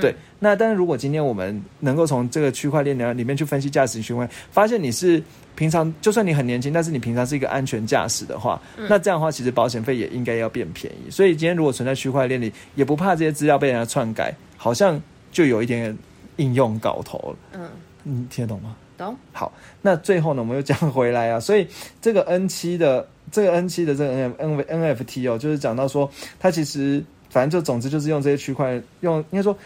[0.01, 0.13] 对。
[0.41, 5.23] 那但是如果今天我们能够从这个区块链里面去分析驾驶行为，发现你是
[5.55, 11.09] 平常就算你很年轻，但是你平常是一个安全驾驶的话，那这样的话其实保险费也应该要变便宜。
[11.13, 15.01] 所以今天如果存在区块链里，也不怕这些资料被人家篡改，好像
[15.31, 15.97] 就有一点
[16.39, 17.37] 应用搞头了。
[17.53, 17.71] 嗯。
[18.03, 18.77] 你听得懂吗？
[18.97, 19.17] 懂。
[19.33, 21.67] 好，那最后呢，我们又讲回来啊， 所以
[22.01, 29.57] 这个 N 七的这个 N 七的这个 N N N F T 哦，就是讲到说，它其实反正就总之就是用这些区块用，应该说。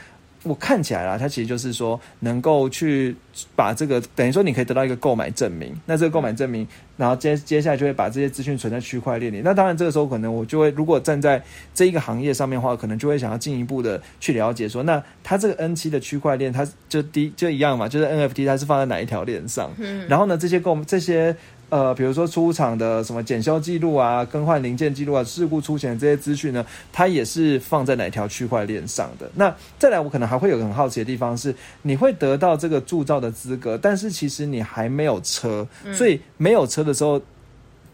[0.45, 3.15] 我看起来啦，它其实就是说能够去
[3.55, 6.67] 把这个等于说你可以得到一个购买证明，那这个购买证明，
[6.97, 9.41] 然后接接下来就会把这些资讯存在区块链里。
[9.45, 11.43] 那当然这个时候可能我就会，如果站在
[11.75, 19.71] 这一个行业上面的话，可能就会想要进一步的去了解说，那它这个 N 七的区块链，它就第就一样嘛，就是 NFT 它是放在哪一条链上？
[19.79, 21.37] 嗯，然后呢，这些购这些。
[21.73, 26.63] 呃，比如说出厂的什么检修记录啊、更换零件记录啊、事故出险这些资讯呢，
[26.93, 29.27] 它也是放在哪条区块链上的？
[29.35, 37.19] 那再来，我可能还会有个很好奇的地方是，你会得到这个铸造的资格，但是其实你还没有车，所以没有车的时候。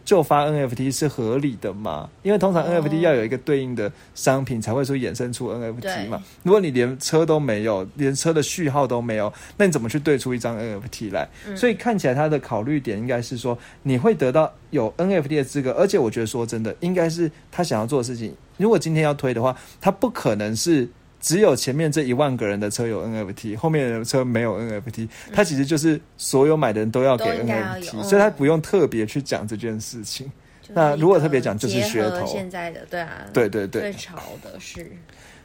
[0.08, 2.08] 就发 NFT 是合理的吗？
[2.22, 6.24] 因为通常 NFT 要有一个对应的商品才会说衍生出 NFT 嘛。
[6.42, 11.28] 如果你连车都没有，连车的序号都没有，那你怎么去对出一张 NFT 来？
[11.54, 18.34] 所以看起来他的考虑点应该是说，你会得到有 NFT 的资格，而且我觉得说真的，应该是他想要做的事情。
[18.56, 20.88] 如果今天要推的话，他不可能是。
[21.20, 30.30] 只有前面这一万个人的车有 NFT，后面的车没有 NFT，它其实就是所有买的人都要给 NFT，所以他不用特别去讲这件事情。
[30.70, 32.26] 那如果特别讲，就是噱头。
[32.26, 34.86] 现在的对啊，对对对，最潮的是。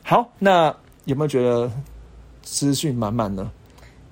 [0.03, 1.71] 好，那有没有觉得
[2.41, 3.49] 资讯满满呢？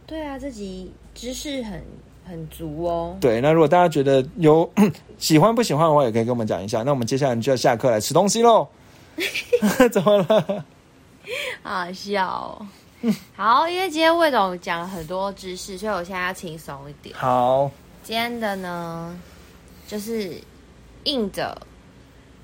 [0.07, 1.83] 对啊，这集知识很
[2.25, 3.17] 很足哦。
[3.19, 4.71] 对，那如果大家觉得有
[5.19, 6.81] 喜欢不喜欢的话，也可以跟我们讲一下。
[6.81, 8.65] 那我们接下来就要下课来吃东西喽。
[9.91, 10.65] 怎么了？
[11.63, 12.65] 好笑，
[13.35, 17.15] 好，因为今天魏总讲了很多知识，所以我现在要轻松一点。
[17.15, 17.69] 好，
[18.03, 19.17] 今天的呢，
[19.87, 20.35] 就是
[21.03, 21.59] 印着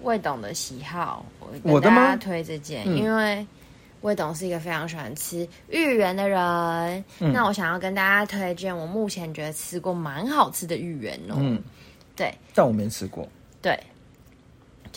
[0.02, 1.26] 魏董的喜好，
[1.64, 3.46] 我跟大家推这件，嗯因为
[4.02, 7.04] 魏董是一个非常喜欢吃芋圆的人。
[7.20, 11.36] 嗯那我想要跟大家推荐，我目前觉得吃过蛮好吃的芋圆哦。
[11.38, 11.62] 嗯，
[12.16, 13.28] 对但我没吃过。
[13.60, 13.78] 对，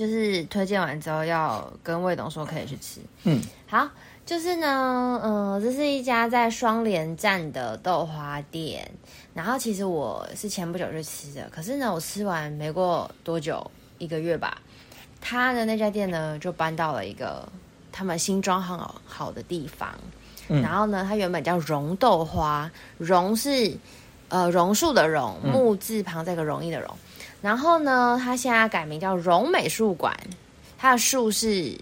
[0.01, 3.03] 就是推荐完之后要跟魏董说可以去吃。
[3.25, 3.39] 嗯，
[3.69, 3.87] 好，
[4.25, 8.91] 就是呢，呃，这是一家在双连站的豆花店。
[9.35, 14.57] 然后其实我是前不久去吃的，可是呢，我吃完没过多久，一个月吧，
[15.21, 17.47] 他的那家店呢就搬到了一个
[17.93, 19.95] 他们新装好好的地方。
[20.49, 23.77] 嗯然后呢，它原本叫榕豆花，榕是
[24.31, 26.89] 呃榕树的榕，木字旁再一个容易的容。
[27.43, 30.15] 然后呢，它现在改名叫荣美术馆，
[30.79, 31.77] 它的树是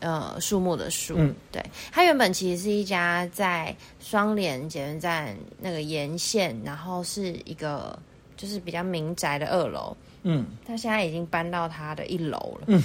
[0.00, 1.14] 呃树木的树。
[1.18, 7.98] 嗯对，它原本其实是一家在双连捷运站那个沿线，然后是一个
[8.36, 12.82] 就是比较民宅的二楼，嗯，它现在已经搬到它的一楼了。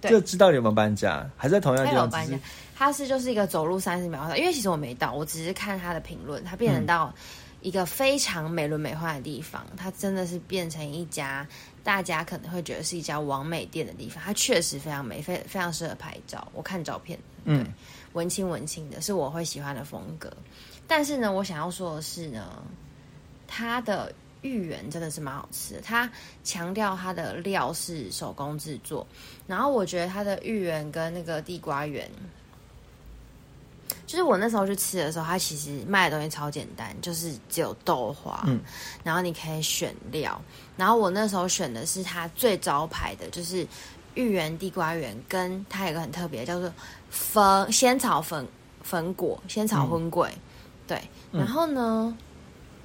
[0.00, 2.08] 对就知道你有没有搬家，还在同样的地方？
[2.10, 2.38] 搬家
[2.74, 7.12] 它是就是一个走路三十秒，因为其实我没到，我只是看它的评论，它变成到
[7.62, 11.46] 一个非常美轮美奂的地方，它真的是变成一家
[11.84, 16.46] 大家可能会觉得是一家完美店的地方，它确实非常美，非非常适合拍照。
[16.54, 17.66] 我看照片，嗯
[18.12, 20.32] 文青文青的，是我会喜欢的风格。
[20.86, 22.62] 但是呢，我想要说的是呢，
[23.46, 25.80] 它的芋圆真的是蛮好吃的。
[25.80, 26.10] 它
[26.42, 29.06] 强调它的料是手工制作，
[29.46, 32.10] 然后我觉得它的芋圆跟那个地瓜圆，
[34.06, 38.60] 就是我那时候去吃的时候，它其实卖的东西超简单，就是只有豆花，嗯。
[39.02, 40.40] 然后你可以选料，
[40.76, 43.66] 然后我那时候选的是它最招牌的，就是
[44.14, 46.72] 芋圆、地瓜圆，跟它有一个很特别，叫做
[47.10, 48.46] 粉仙草粉
[48.82, 50.30] 粉果、仙草荤桂，
[50.86, 51.00] 对，
[51.32, 52.16] 然后呢，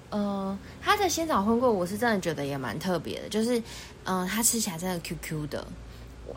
[0.10, 3.60] 呃，它的仙草荤桂我是真的觉得也蛮特别的，就是
[4.04, 5.68] 嗯、呃它吃起来真的 Q Q 的。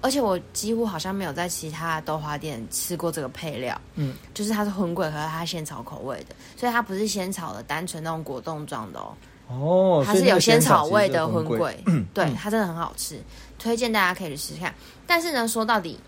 [0.01, 9.15] 而且我几乎好像没有在其他豆花店吃过这个配料，嗯，就是它是荤桂，可是它是仙草口味的，所以它不是仙草的单纯那种果冻状的哦，
[9.49, 11.83] 哦，它是有仙草味的荤桂。
[11.87, 13.21] 嗯，对，它真的很好吃，
[13.59, 14.75] 推荐大家可以去试试看。
[15.07, 15.99] 但是呢，说到底，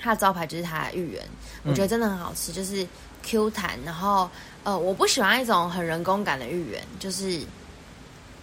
[0.00, 1.22] 它的招牌就是它的芋圆，
[1.64, 2.86] 我觉得真的很好吃，就是
[3.22, 3.78] Q 弹。
[3.84, 4.28] 然后
[4.62, 7.40] 呃，我不喜欢一种很人工感的芋圆，就是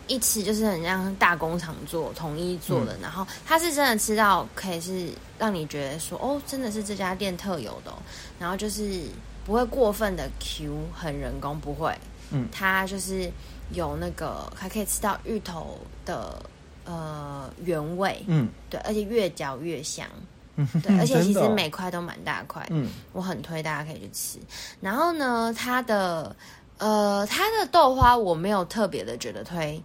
[0.08, 2.98] 一吃就是很像大工厂做、统一做的。
[3.02, 7.98] 然后它是真的吃到可以是让你觉得说，哦，真的是这家店特有的、哦。
[8.40, 9.04] 然后就是
[9.46, 11.96] 不会过分的 Q，很人工，不会。
[12.34, 13.30] 嗯它就是
[13.74, 16.42] 有那个还可以吃到芋头的
[16.86, 20.08] 呃原味，嗯对，而且越嚼越香。
[20.56, 24.40] 嗯， 对，而且其实每块都蛮大块，嗯我很推大家可以去吃。
[24.80, 26.34] 然后呢，它的
[26.78, 29.82] 呃它的豆花我没有特别的觉得推，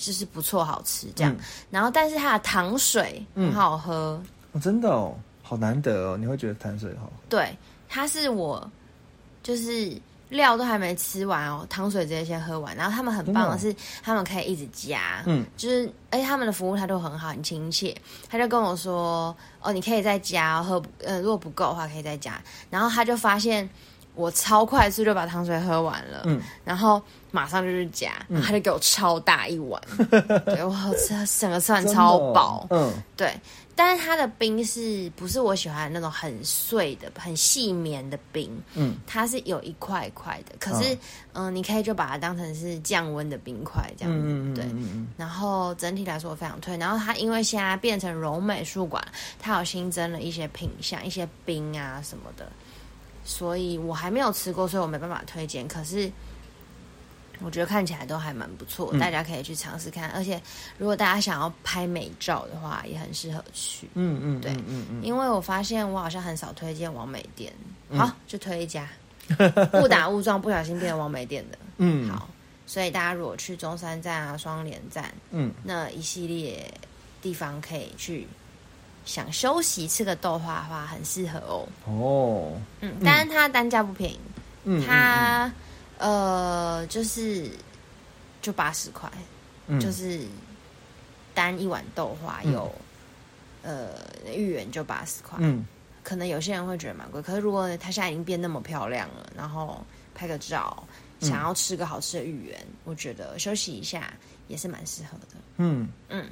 [0.00, 1.32] 就是不错好吃这样。
[1.34, 1.38] 嗯
[1.70, 4.20] 然后但是它的糖水很好喝，
[4.52, 7.12] 哦，真的哦，好难得哦，你会觉得糖水好。
[7.28, 7.56] 对，
[7.88, 8.68] 它是我
[9.42, 9.96] 就是
[10.30, 12.74] 料都还没吃完哦，糖水直接先喝完。
[12.76, 17.96] 然后他们很棒的是，他们可以一直加，嗯，就是而且他们的服务态度很好，很亲切。
[18.28, 22.40] 他就跟我说：“哦，你可以再加哦，喝呃，如果不够的话可以再加。”
[22.70, 23.68] 然后他就发现
[24.14, 27.00] 我超快速就把糖水喝完了，嗯，然后
[27.30, 29.80] 马上就去加，然后他就给我超大一碗，
[30.46, 33.32] 对我吃整个吃完真的哦超饱，嗯对。
[33.76, 38.50] 但是它的冰是不是我喜欢那种很碎的、很细绵的冰？
[38.74, 40.92] 嗯，它是有一块一块的，可是
[41.32, 44.66] 嗯、呃你可以就把它当成是降温的冰块这样对。
[45.16, 46.76] 然后整体来说我非常推。
[46.76, 49.02] 然后它因为现在变成柔美术馆，
[49.38, 52.52] 它有新增了一些品相、一些冰啊什么的，
[53.30, 55.68] 所以我还没有吃过，所以我没办法推荐。
[55.68, 56.10] 可是
[57.40, 60.10] 我觉得看起来都还蛮不错，嗯大家可以去尝试看。
[60.10, 60.42] 而且
[60.78, 63.88] 如果大家想要拍美照的话，也很适合去。
[63.94, 67.52] 嗯嗯，对嗯嗯嗯，因为我发现我好像很少推荐王美店，
[67.88, 68.88] 嗯好就推一家，
[69.80, 71.58] 误打误撞不小心变成王美店的。
[71.78, 72.28] 嗯好，
[72.66, 76.68] 所以大家如果去中山站啊、双连站嗯那一系列
[77.22, 78.26] 地方可以去，
[79.10, 81.68] 想休息吃个豆花的话，很适合哦。
[81.84, 84.20] 哦，嗯，但是它单价不便宜，
[84.62, 85.52] 嗯，它
[85.98, 87.50] 呃就是
[88.40, 89.10] 就八十块，
[89.66, 89.80] 嗯。
[89.80, 90.20] 就是
[91.34, 92.52] 单一碗豆花嗯。
[92.52, 92.72] 有、
[93.62, 93.88] 呃
[94.32, 95.66] 芋圆就八十块，嗯。
[96.04, 99.84] 可能有些人会觉得蛮贵，可是如果它现在已经变那么漂亮了，然后
[100.14, 100.84] 拍个照，
[101.18, 101.28] 嗯。
[101.28, 104.14] 想要吃个好吃的芋圆，我觉得休息一下
[104.46, 105.36] 也是蛮适合的。
[105.56, 106.30] 嗯，嗯，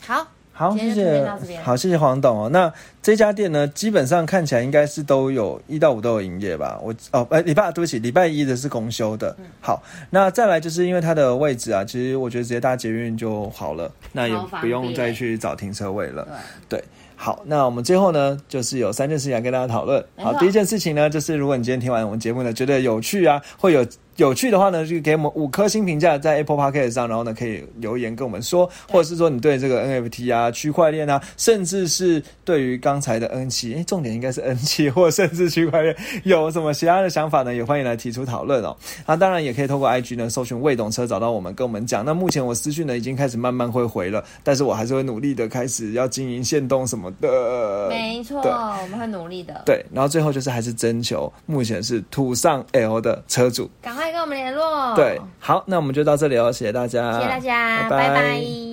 [0.00, 1.28] 好，好，谢谢
[1.64, 2.48] 好，谢谢黄董哦。
[2.48, 6.78] 那这家店呢，基本上看起来应该是都有一到五都有营业吧？
[6.80, 9.34] 我哦，呃，礼拜对不起，礼拜一的是公休的。
[9.40, 16.24] 嗯好，那再来就是因为它的位置啊，其实我觉得直接搭捷运就好了，那也不用再去找停车位了。
[16.68, 16.84] 对，对，
[17.16, 20.04] 好，那我们最后呢，就是有三件事情要跟大家讨论。
[20.16, 23.84] 好，第一件事情呢，就是如果你今天听完我们节目呢，觉得有趣啊，会有
[24.16, 37.54] 有趣的话呢，就给我们五颗星评价在 Apple Podcast 上，然后呢可以留言跟我们说，或者是说你对这个 NFT 啊、区块链啊，甚至是对于刚才的 N 七，哎，重点应该是 N 七，或甚至区块链有什么其他的想法呢？
[37.54, 38.76] 也欢迎来提出讨论哦。
[39.06, 42.04] 那，当然也可以透过 IG 呢搜寻未懂车找到我们，跟我们讲。
[42.04, 47.88] 那目前我私讯呢已经开始慢慢会回了，但是我还是会努力的开始要经营线动什么的。
[47.88, 49.62] 没错，对我们会努力的。
[49.66, 53.70] 对，然后最后就是还是征求目前是土上 L 的车主。
[53.82, 54.94] 赶快跟我们联络。
[54.94, 58.08] 对，好，那我们就到这里哦，谢谢大家，谢谢大家，拜。
[58.08, 58.64] 拜拜